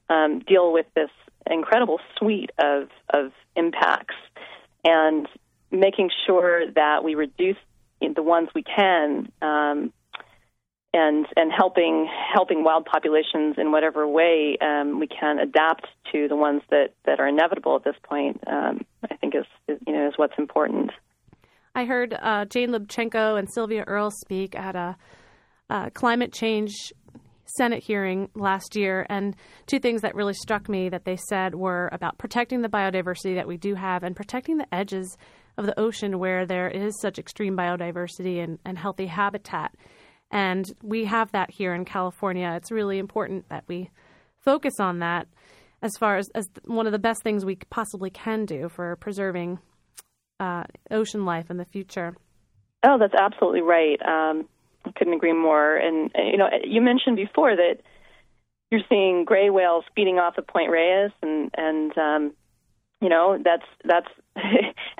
um, 0.09 0.39
deal 0.39 0.71
with 0.71 0.85
this 0.95 1.09
incredible 1.49 1.99
suite 2.17 2.51
of, 2.57 2.89
of 3.09 3.31
impacts. 3.55 4.15
And 4.83 5.27
making 5.71 6.09
sure 6.25 6.71
that 6.71 7.03
we 7.03 7.15
reduce 7.15 7.57
the 8.15 8.21
ones 8.21 8.49
we 8.53 8.63
can 8.63 9.31
um, 9.41 9.91
and 10.93 11.25
and 11.35 11.51
helping 11.51 12.07
helping 12.33 12.63
wild 12.63 12.85
populations 12.85 13.55
in 13.57 13.71
whatever 13.71 14.07
way 14.07 14.57
um, 14.61 14.99
we 14.99 15.07
can 15.07 15.39
adapt 15.39 15.87
to 16.11 16.27
the 16.27 16.35
ones 16.35 16.61
that, 16.69 16.93
that 17.05 17.19
are 17.19 17.27
inevitable 17.27 17.75
at 17.75 17.83
this 17.83 17.95
point. 18.03 18.41
Um, 18.47 18.85
I 19.09 19.15
think 19.15 19.35
is, 19.35 19.45
is, 19.67 19.79
you 19.85 19.93
know 19.93 20.07
is 20.07 20.13
what's 20.17 20.37
important. 20.37 20.91
I 21.73 21.85
heard 21.85 22.13
uh, 22.13 22.45
Jane 22.45 22.69
Lubchenco 22.69 23.37
and 23.37 23.51
Sylvia 23.51 23.83
Earle 23.85 24.11
speak 24.11 24.55
at 24.55 24.75
a, 24.75 24.95
a 25.69 25.91
climate 25.91 26.31
change 26.31 26.93
Senate 27.45 27.83
hearing 27.83 28.29
last 28.35 28.75
year, 28.75 29.05
and 29.09 29.35
two 29.67 29.79
things 29.79 30.01
that 30.01 30.15
really 30.15 30.33
struck 30.33 30.67
me 30.67 30.89
that 30.89 31.05
they 31.05 31.17
said 31.29 31.55
were 31.55 31.89
about 31.91 32.17
protecting 32.17 32.61
the 32.61 32.69
biodiversity 32.69 33.35
that 33.35 33.47
we 33.47 33.57
do 33.57 33.75
have 33.75 34.03
and 34.03 34.15
protecting 34.15 34.57
the 34.57 34.73
edges 34.73 35.17
of 35.57 35.65
the 35.65 35.79
ocean 35.79 36.19
where 36.19 36.45
there 36.45 36.69
is 36.69 36.99
such 36.99 37.19
extreme 37.19 37.55
biodiversity 37.55 38.43
and, 38.43 38.59
and 38.65 38.77
healthy 38.77 39.07
habitat. 39.07 39.73
And 40.31 40.65
we 40.81 41.05
have 41.05 41.31
that 41.31 41.51
here 41.51 41.73
in 41.73 41.85
California. 41.85 42.53
It's 42.57 42.71
really 42.71 42.97
important 42.97 43.47
that 43.49 43.63
we 43.67 43.89
focus 44.39 44.79
on 44.79 44.99
that 44.99 45.27
as 45.81 45.91
far 45.99 46.17
as, 46.17 46.29
as 46.33 46.49
one 46.65 46.87
of 46.87 46.91
the 46.91 46.99
best 46.99 47.21
things 47.23 47.45
we 47.45 47.57
possibly 47.69 48.09
can 48.09 48.45
do 48.45 48.69
for 48.69 48.95
preserving 48.97 49.59
uh, 50.39 50.63
ocean 50.91 51.25
life 51.25 51.49
in 51.49 51.57
the 51.57 51.65
future. 51.65 52.15
Oh, 52.83 52.97
that's 52.99 53.15
absolutely 53.15 53.61
right. 53.61 53.99
Um, 54.05 54.47
couldn't 54.95 55.13
agree 55.13 55.33
more. 55.33 55.75
And 55.75 56.11
you 56.15 56.37
know, 56.37 56.49
you 56.63 56.81
mentioned 56.81 57.15
before 57.15 57.55
that 57.55 57.77
you're 58.71 58.81
seeing 58.89 59.25
gray 59.25 59.49
whales 59.49 59.85
feeding 59.95 60.19
off 60.19 60.37
of 60.37 60.47
Point 60.47 60.71
Reyes, 60.71 61.11
and 61.21 61.51
and 61.55 61.97
um, 61.97 62.33
you 63.01 63.09
know 63.09 63.37
that's 63.43 63.65
that's 63.83 64.07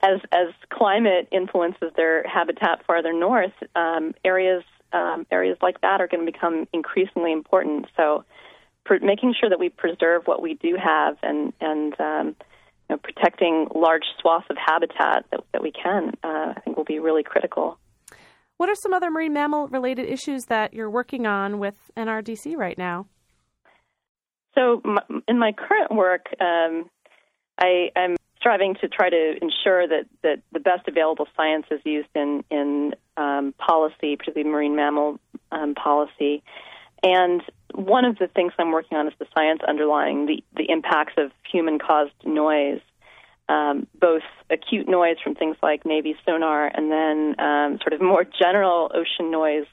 as 0.03 0.19
as 0.31 0.47
climate 0.71 1.27
influences 1.31 1.91
their 1.95 2.23
habitat 2.27 2.85
farther 2.85 3.13
north, 3.13 3.53
um, 3.75 4.13
areas 4.23 4.63
um, 4.93 5.25
areas 5.31 5.57
like 5.61 5.81
that 5.81 6.01
are 6.01 6.07
going 6.07 6.25
to 6.25 6.31
become 6.31 6.67
increasingly 6.73 7.31
important. 7.31 7.87
So, 7.97 8.23
pr- 8.85 8.95
making 9.01 9.35
sure 9.39 9.49
that 9.49 9.59
we 9.59 9.69
preserve 9.69 10.23
what 10.25 10.41
we 10.41 10.53
do 10.55 10.77
have 10.81 11.17
and 11.23 11.53
and 11.59 11.99
um, 11.99 12.27
you 12.89 12.95
know, 12.95 12.97
protecting 12.97 13.67
large 13.73 14.05
swaths 14.21 14.45
of 14.49 14.57
habitat 14.57 15.25
that, 15.31 15.41
that 15.53 15.63
we 15.63 15.71
can, 15.71 16.11
uh, 16.23 16.53
I 16.55 16.61
think, 16.63 16.77
will 16.77 16.83
be 16.83 16.99
really 16.99 17.23
critical. 17.23 17.79
What 18.57 18.69
are 18.69 18.75
some 18.75 18.93
other 18.93 19.11
marine 19.11 19.33
mammal 19.33 19.67
related 19.67 20.07
issues 20.07 20.45
that 20.45 20.73
you're 20.73 20.89
working 20.89 21.27
on 21.27 21.59
with 21.59 21.75
NRDC 21.97 22.55
right 22.55 22.77
now? 22.77 23.07
So, 24.55 24.81
in 25.27 25.37
my 25.37 25.51
current 25.51 25.91
work, 25.91 26.27
um, 26.39 26.89
I, 27.59 27.89
am 27.95 28.15
striving 28.37 28.75
to 28.75 28.87
try 28.87 29.09
to 29.09 29.33
ensure 29.41 29.87
that, 29.87 30.05
that 30.23 30.41
the 30.53 30.61
best 30.61 30.87
available 30.87 31.27
science 31.35 31.65
is 31.71 31.81
used 31.83 32.07
in, 32.15 32.43
in 32.49 32.93
um, 33.17 33.53
policy, 33.57 34.15
particularly 34.15 34.49
marine 34.49 34.75
mammal 34.75 35.19
um, 35.51 35.75
policy. 35.75 36.41
And 37.03 37.41
one 37.73 38.05
of 38.05 38.17
the 38.17 38.27
things 38.27 38.53
I'm 38.57 38.71
working 38.71 38.97
on 38.97 39.07
is 39.07 39.13
the 39.19 39.27
science 39.35 39.61
underlying 39.67 40.27
the, 40.27 40.43
the 40.55 40.71
impacts 40.71 41.13
of 41.17 41.31
human 41.51 41.79
caused 41.79 42.13
noise, 42.23 42.81
um, 43.47 43.87
both 43.99 44.23
acute 44.49 44.87
noise 44.87 45.17
from 45.23 45.35
things 45.35 45.55
like 45.61 45.85
Navy 45.85 46.15
sonar 46.25 46.67
and 46.67 46.91
then 46.91 47.35
um, 47.39 47.79
sort 47.81 47.93
of 47.93 48.01
more 48.01 48.23
general 48.23 48.91
ocean 48.93 49.31
noise. 49.31 49.67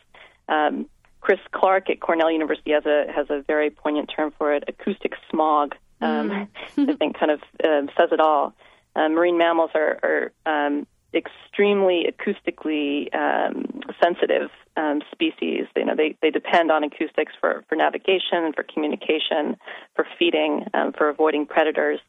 Um, 0.48 0.86
Chris 1.20 1.40
Clark 1.52 1.88
at 1.88 2.00
Cornell 2.00 2.30
University 2.30 2.72
has 2.72 2.84
a 2.84 3.04
has 3.14 3.26
a 3.30 3.42
very 3.42 3.70
poignant 3.70 4.10
term 4.14 4.32
for 4.36 4.52
it, 4.52 4.64
acoustic 4.66 5.12
smog. 5.30 5.74
Um, 6.00 6.30
mm. 6.30 6.48
I 6.90 6.96
think 6.96 7.18
kind 7.18 7.30
of 7.30 7.40
uh, 7.62 7.86
says 7.96 8.10
it 8.12 8.20
all. 8.20 8.54
Uh, 8.94 9.08
marine 9.08 9.38
mammals 9.38 9.70
are, 9.74 9.98
are 10.02 10.66
um, 10.66 10.86
extremely 11.14 12.06
acoustically 12.10 13.14
um, 13.14 13.80
sensitive 14.02 14.50
um, 14.76 15.00
species. 15.12 15.66
You 15.76 15.84
know, 15.84 15.94
they, 15.96 16.16
they 16.22 16.30
depend 16.30 16.70
on 16.70 16.84
acoustics 16.84 17.32
for, 17.40 17.64
for 17.68 17.76
navigation, 17.76 18.52
for 18.54 18.62
communication, 18.62 19.56
for 19.94 20.06
feeding, 20.18 20.66
um, 20.74 20.92
for 20.92 21.08
avoiding 21.08 21.46
predators. 21.46 22.00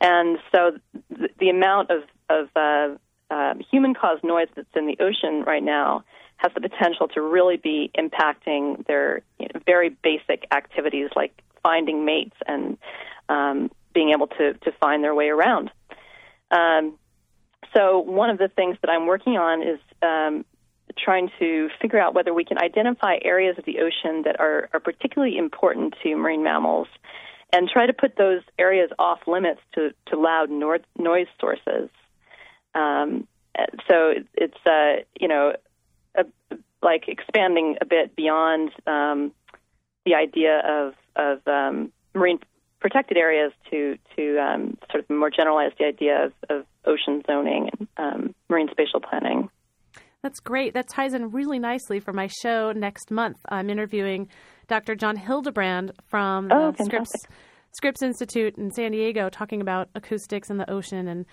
And 0.00 0.38
so 0.52 0.78
the, 1.10 1.28
the 1.38 1.50
amount 1.50 1.90
of, 1.90 2.02
of 2.28 2.48
uh, 2.54 2.96
uh, 3.30 3.54
human-caused 3.70 4.24
noise 4.24 4.48
that's 4.54 4.68
in 4.74 4.86
the 4.86 4.96
ocean 5.00 5.42
right 5.44 5.62
now 5.62 6.04
has 6.36 6.52
the 6.54 6.60
potential 6.60 7.08
to 7.08 7.20
really 7.20 7.56
be 7.56 7.90
impacting 7.98 8.86
their 8.86 9.22
you 9.38 9.46
know, 9.52 9.60
very 9.66 9.88
basic 9.88 10.46
activities 10.52 11.10
like 11.16 11.32
finding 11.62 12.04
mates 12.04 12.36
and 12.46 12.78
um, 13.28 13.70
being 13.92 14.10
able 14.10 14.28
to, 14.28 14.54
to 14.54 14.72
find 14.80 15.02
their 15.02 15.14
way 15.14 15.28
around. 15.28 15.70
Um, 16.50 16.96
so 17.76 17.98
one 17.98 18.30
of 18.30 18.38
the 18.38 18.48
things 18.48 18.76
that 18.82 18.90
I'm 18.90 19.06
working 19.06 19.36
on 19.36 19.62
is 19.62 19.80
um, 20.00 20.44
trying 20.96 21.30
to 21.38 21.68
figure 21.80 21.98
out 21.98 22.14
whether 22.14 22.32
we 22.32 22.44
can 22.44 22.58
identify 22.58 23.18
areas 23.22 23.58
of 23.58 23.64
the 23.64 23.80
ocean 23.80 24.22
that 24.22 24.40
are, 24.40 24.68
are 24.72 24.80
particularly 24.80 25.36
important 25.36 25.94
to 26.02 26.16
marine 26.16 26.42
mammals 26.42 26.88
and 27.52 27.68
try 27.68 27.86
to 27.86 27.92
put 27.92 28.16
those 28.16 28.42
areas 28.58 28.90
off 28.98 29.20
limits 29.26 29.60
to, 29.74 29.90
to 30.06 30.18
loud 30.18 30.50
nor- 30.50 30.80
noise 30.98 31.26
sources. 31.40 31.88
Um, 32.74 33.26
so 33.88 34.12
it's, 34.34 34.66
uh, 34.66 35.02
you 35.18 35.28
know, 35.28 35.52
a, 36.16 36.24
like 36.82 37.08
expanding 37.08 37.76
a 37.80 37.86
bit 37.86 38.14
beyond 38.14 38.70
um, 38.86 39.32
the 40.04 40.14
idea 40.14 40.62
of, 40.64 40.94
of 41.16 41.46
um, 41.46 41.92
marine 42.14 42.38
protected 42.80 43.16
areas 43.16 43.52
to 43.70 43.98
to 44.16 44.38
um, 44.38 44.78
sort 44.90 45.02
of 45.02 45.10
more 45.10 45.30
generalize 45.30 45.72
the 45.78 45.84
idea 45.84 46.26
of, 46.26 46.32
of 46.48 46.66
ocean 46.84 47.22
zoning 47.26 47.70
and 47.78 47.88
um, 47.96 48.34
marine 48.48 48.68
spatial 48.70 49.00
planning. 49.00 49.48
That's 50.22 50.40
great. 50.40 50.74
That 50.74 50.88
ties 50.88 51.14
in 51.14 51.30
really 51.30 51.58
nicely 51.58 52.00
for 52.00 52.12
my 52.12 52.28
show 52.42 52.72
next 52.72 53.10
month. 53.10 53.38
I'm 53.48 53.70
interviewing 53.70 54.28
Dr. 54.68 54.94
John 54.94 55.16
Hildebrand 55.16 55.92
from 56.06 56.48
oh, 56.52 56.72
the 56.72 56.84
Scripps, 56.84 57.10
Scripps 57.72 58.02
Institute 58.02 58.56
in 58.56 58.70
San 58.70 58.92
Diego, 58.92 59.28
talking 59.28 59.60
about 59.60 59.88
acoustics 59.94 60.50
in 60.50 60.58
the 60.58 60.70
ocean. 60.70 61.08
And 61.08 61.26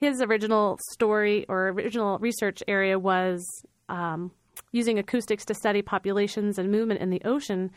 his 0.00 0.20
original 0.20 0.78
story 0.92 1.46
or 1.48 1.68
original 1.68 2.18
research 2.18 2.62
area 2.68 2.98
was 2.98 3.44
um, 3.88 4.30
using 4.72 4.98
acoustics 4.98 5.44
to 5.46 5.54
study 5.54 5.82
populations 5.82 6.58
and 6.58 6.70
movement 6.70 7.00
in 7.00 7.10
the 7.10 7.22
ocean 7.24 7.70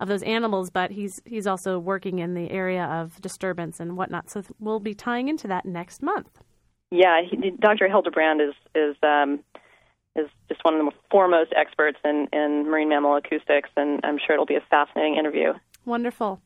of 0.00 0.08
those 0.08 0.22
animals, 0.22 0.70
but 0.70 0.90
he's 0.90 1.12
he's 1.24 1.46
also 1.46 1.78
working 1.78 2.18
in 2.18 2.34
the 2.34 2.50
area 2.50 2.84
of 2.84 3.20
disturbance 3.20 3.78
and 3.78 3.96
whatnot. 3.96 4.30
So 4.30 4.42
we'll 4.58 4.80
be 4.80 4.94
tying 4.94 5.28
into 5.28 5.46
that 5.48 5.64
next 5.64 6.02
month. 6.02 6.42
Yeah, 6.90 7.20
he, 7.28 7.50
Dr. 7.50 7.88
Hildebrand 7.88 8.40
is 8.40 8.54
is 8.74 8.96
um, 9.02 9.40
is 10.16 10.28
just 10.48 10.64
one 10.64 10.74
of 10.74 10.84
the 10.84 10.92
foremost 11.10 11.52
experts 11.56 11.98
in, 12.04 12.28
in 12.32 12.70
marine 12.70 12.88
mammal 12.88 13.16
acoustics, 13.16 13.70
and 13.76 14.00
I'm 14.04 14.18
sure 14.18 14.34
it'll 14.34 14.46
be 14.46 14.56
a 14.56 14.64
fascinating 14.70 15.16
interview. 15.16 15.52
Wonderful. 15.84 16.40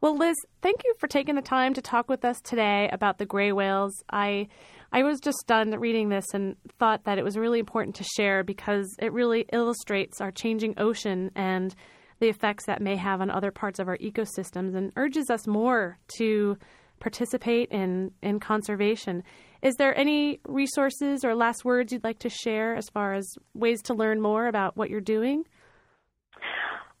Well, 0.00 0.16
Liz, 0.16 0.36
thank 0.62 0.82
you 0.84 0.94
for 0.98 1.06
taking 1.06 1.36
the 1.36 1.42
time 1.42 1.74
to 1.74 1.80
talk 1.80 2.08
with 2.08 2.24
us 2.24 2.40
today 2.40 2.88
about 2.92 3.18
the 3.18 3.26
gray 3.26 3.52
whales. 3.52 4.02
I 4.10 4.48
I 4.92 5.04
was 5.04 5.20
just 5.20 5.46
done 5.46 5.70
reading 5.78 6.08
this 6.08 6.26
and 6.34 6.56
thought 6.78 7.04
that 7.04 7.18
it 7.18 7.24
was 7.24 7.38
really 7.38 7.60
important 7.60 7.96
to 7.96 8.04
share 8.16 8.42
because 8.42 8.94
it 8.98 9.12
really 9.12 9.46
illustrates 9.52 10.20
our 10.20 10.30
changing 10.30 10.74
ocean 10.76 11.30
and 11.34 11.74
the 12.18 12.28
effects 12.28 12.66
that 12.66 12.82
may 12.82 12.96
have 12.96 13.20
on 13.20 13.30
other 13.30 13.50
parts 13.50 13.78
of 13.78 13.88
our 13.88 13.96
ecosystems 13.98 14.74
and 14.74 14.92
urges 14.96 15.30
us 15.30 15.46
more 15.46 15.98
to 16.18 16.58
participate 17.00 17.70
in, 17.70 18.10
in 18.22 18.38
conservation. 18.38 19.22
Is 19.62 19.76
there 19.76 19.96
any 19.96 20.40
resources 20.46 21.24
or 21.24 21.34
last 21.36 21.64
words 21.64 21.92
you'd 21.92 22.02
like 22.02 22.18
to 22.20 22.28
share 22.28 22.74
as 22.74 22.88
far 22.88 23.14
as 23.14 23.26
ways 23.54 23.80
to 23.82 23.94
learn 23.94 24.20
more 24.20 24.48
about 24.48 24.76
what 24.76 24.90
you're 24.90 25.00
doing? 25.00 25.44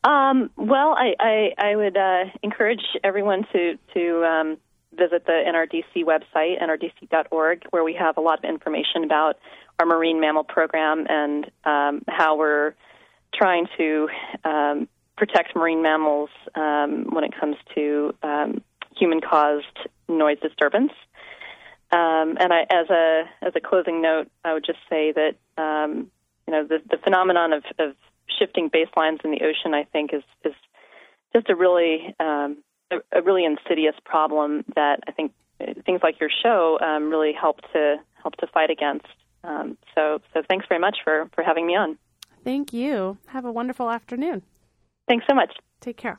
Um, 0.04 0.50
well, 0.56 0.96
I, 0.96 1.14
I, 1.20 1.50
I 1.58 1.76
would 1.76 1.96
uh, 1.96 2.24
encourage 2.42 2.82
everyone 3.04 3.44
to, 3.52 3.78
to 3.94 4.24
um, 4.24 4.56
visit 4.96 5.26
the 5.26 5.32
NRDC 5.32 6.04
website, 6.04 6.62
nrdc.org, 6.62 7.64
where 7.70 7.84
we 7.84 7.94
have 7.94 8.16
a 8.16 8.20
lot 8.20 8.38
of 8.38 8.44
information 8.44 9.04
about 9.04 9.38
our 9.78 9.86
marine 9.86 10.20
mammal 10.20 10.44
program 10.44 11.06
and 11.08 11.50
um, 11.64 12.02
how 12.08 12.36
we're 12.36 12.74
trying 13.34 13.66
to 13.76 14.08
um, 14.44 14.88
protect 15.16 15.56
marine 15.56 15.82
mammals 15.82 16.30
um, 16.54 17.06
when 17.10 17.24
it 17.24 17.32
comes 17.38 17.56
to 17.74 18.14
um, 18.22 18.62
human-caused 18.96 19.88
noise 20.08 20.38
disturbance. 20.40 20.92
Um, 21.92 22.38
and 22.40 22.52
I, 22.52 22.62
as 22.70 22.88
a 22.88 23.24
as 23.42 23.52
a 23.54 23.60
closing 23.60 24.00
note, 24.00 24.30
I 24.44 24.54
would 24.54 24.64
just 24.64 24.78
say 24.88 25.12
that 25.12 25.62
um, 25.62 26.10
you 26.46 26.52
know 26.52 26.66
the, 26.66 26.78
the 26.90 26.96
phenomenon 26.96 27.52
of, 27.52 27.64
of 27.78 27.94
shifting 28.38 28.70
baselines 28.70 29.24
in 29.24 29.30
the 29.30 29.42
ocean, 29.42 29.74
I 29.74 29.84
think, 29.84 30.14
is 30.14 30.22
is 30.44 30.54
just 31.34 31.50
a 31.50 31.54
really 31.54 32.14
um, 32.18 32.58
a, 32.90 33.18
a, 33.18 33.22
really 33.22 33.44
insidious 33.44 33.94
problem 34.04 34.64
that 34.74 35.00
I 35.06 35.12
think 35.12 35.32
things 35.84 36.00
like 36.02 36.18
your 36.18 36.30
show 36.42 36.78
um, 36.80 37.10
really 37.10 37.32
help 37.32 37.60
to 37.72 37.96
help 38.22 38.36
to 38.36 38.46
fight 38.46 38.70
against. 38.70 39.06
Um, 39.44 39.76
so 39.94 40.20
so 40.32 40.42
thanks 40.48 40.66
very 40.68 40.80
much 40.80 40.98
for 41.04 41.28
for 41.34 41.44
having 41.44 41.66
me 41.66 41.76
on. 41.76 41.98
Thank 42.42 42.72
you. 42.72 43.18
Have 43.26 43.44
a 43.44 43.52
wonderful 43.52 43.90
afternoon. 43.90 44.42
Thanks 45.08 45.26
so 45.28 45.34
much. 45.34 45.52
Take 45.80 45.96
care. 45.96 46.18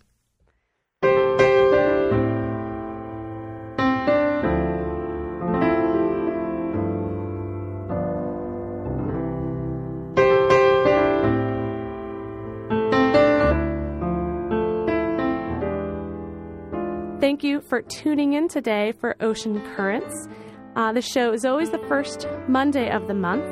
Thank 17.23 17.39
you 17.41 17.61
for 17.61 17.81
tuning 17.81 18.33
in 18.33 18.49
today 18.49 18.91
for 18.99 19.15
Ocean 19.21 19.61
Currents. 19.77 20.27
Uh, 20.75 20.91
the 20.91 21.01
show 21.01 21.31
is 21.31 21.45
always 21.45 21.69
the 21.69 21.79
first 21.87 22.27
Monday 22.49 22.91
of 22.91 23.07
the 23.07 23.13
month. 23.13 23.45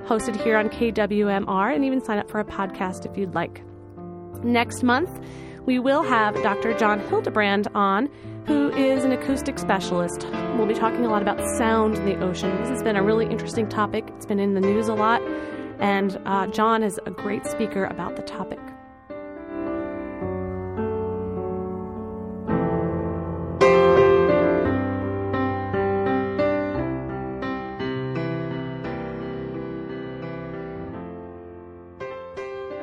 hosted 0.05 0.41
here 0.41 0.55
on 0.55 0.69
KWMR 0.69 1.75
and 1.75 1.83
even 1.83 2.01
sign 2.01 2.19
up 2.19 2.31
for 2.31 2.39
a 2.39 2.45
podcast 2.45 3.05
if 3.05 3.17
you'd 3.17 3.35
like. 3.35 3.61
Next 4.45 4.81
month, 4.81 5.19
we 5.65 5.79
will 5.79 6.03
have 6.03 6.35
Dr. 6.43 6.77
John 6.77 6.99
Hildebrand 6.99 7.67
on 7.73 8.09
who 8.45 8.71
is 8.71 9.05
an 9.05 9.13
acoustic 9.13 9.57
specialist. 9.57 10.27
We'll 10.57 10.67
be 10.67 10.73
talking 10.73 11.05
a 11.05 11.09
lot 11.09 11.21
about 11.21 11.39
sound 11.57 11.95
in 11.95 12.05
the 12.05 12.19
ocean. 12.19 12.55
This 12.57 12.69
has 12.69 12.83
been 12.83 12.97
a 12.97 13.03
really 13.03 13.25
interesting 13.25 13.69
topic. 13.69 14.05
It's 14.17 14.25
been 14.25 14.39
in 14.39 14.53
the 14.53 14.61
news 14.61 14.89
a 14.89 14.93
lot, 14.93 15.21
and 15.79 16.19
uh, 16.25 16.47
John 16.47 16.83
is 16.83 16.99
a 17.05 17.11
great 17.11 17.45
speaker 17.45 17.85
about 17.85 18.17
the 18.17 18.21
topic. 18.23 18.59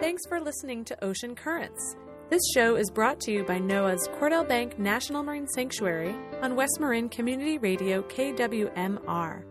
Thanks 0.00 0.26
for 0.26 0.40
listening 0.40 0.84
to 0.86 1.04
Ocean 1.04 1.34
Currents. 1.34 1.96
This 2.30 2.40
show 2.54 2.76
is 2.76 2.90
brought 2.92 3.18
to 3.22 3.32
you 3.32 3.42
by 3.42 3.58
NOAA's 3.58 4.06
Cordell 4.20 4.46
Bank 4.46 4.78
National 4.78 5.24
Marine 5.24 5.48
Sanctuary 5.48 6.14
on 6.40 6.54
West 6.54 6.78
Marin 6.78 7.08
Community 7.08 7.58
Radio 7.58 8.02
KWMR. 8.02 9.42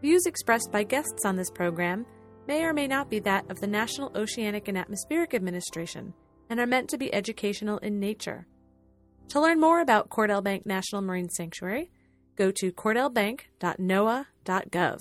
Views 0.00 0.26
expressed 0.26 0.70
by 0.70 0.84
guests 0.84 1.24
on 1.24 1.34
this 1.34 1.50
program 1.50 2.06
may 2.46 2.62
or 2.62 2.72
may 2.72 2.86
not 2.86 3.10
be 3.10 3.18
that 3.18 3.50
of 3.50 3.58
the 3.58 3.66
National 3.66 4.12
Oceanic 4.14 4.68
and 4.68 4.78
Atmospheric 4.78 5.34
Administration 5.34 6.14
and 6.48 6.60
are 6.60 6.66
meant 6.66 6.88
to 6.90 6.96
be 6.96 7.12
educational 7.12 7.78
in 7.78 7.98
nature. 7.98 8.46
To 9.30 9.40
learn 9.40 9.58
more 9.58 9.80
about 9.80 10.08
Cordell 10.08 10.44
Bank 10.44 10.64
National 10.64 11.02
Marine 11.02 11.28
Sanctuary, 11.28 11.90
go 12.36 12.52
to 12.52 12.70
cordellbank.noaa.gov. 12.70 14.98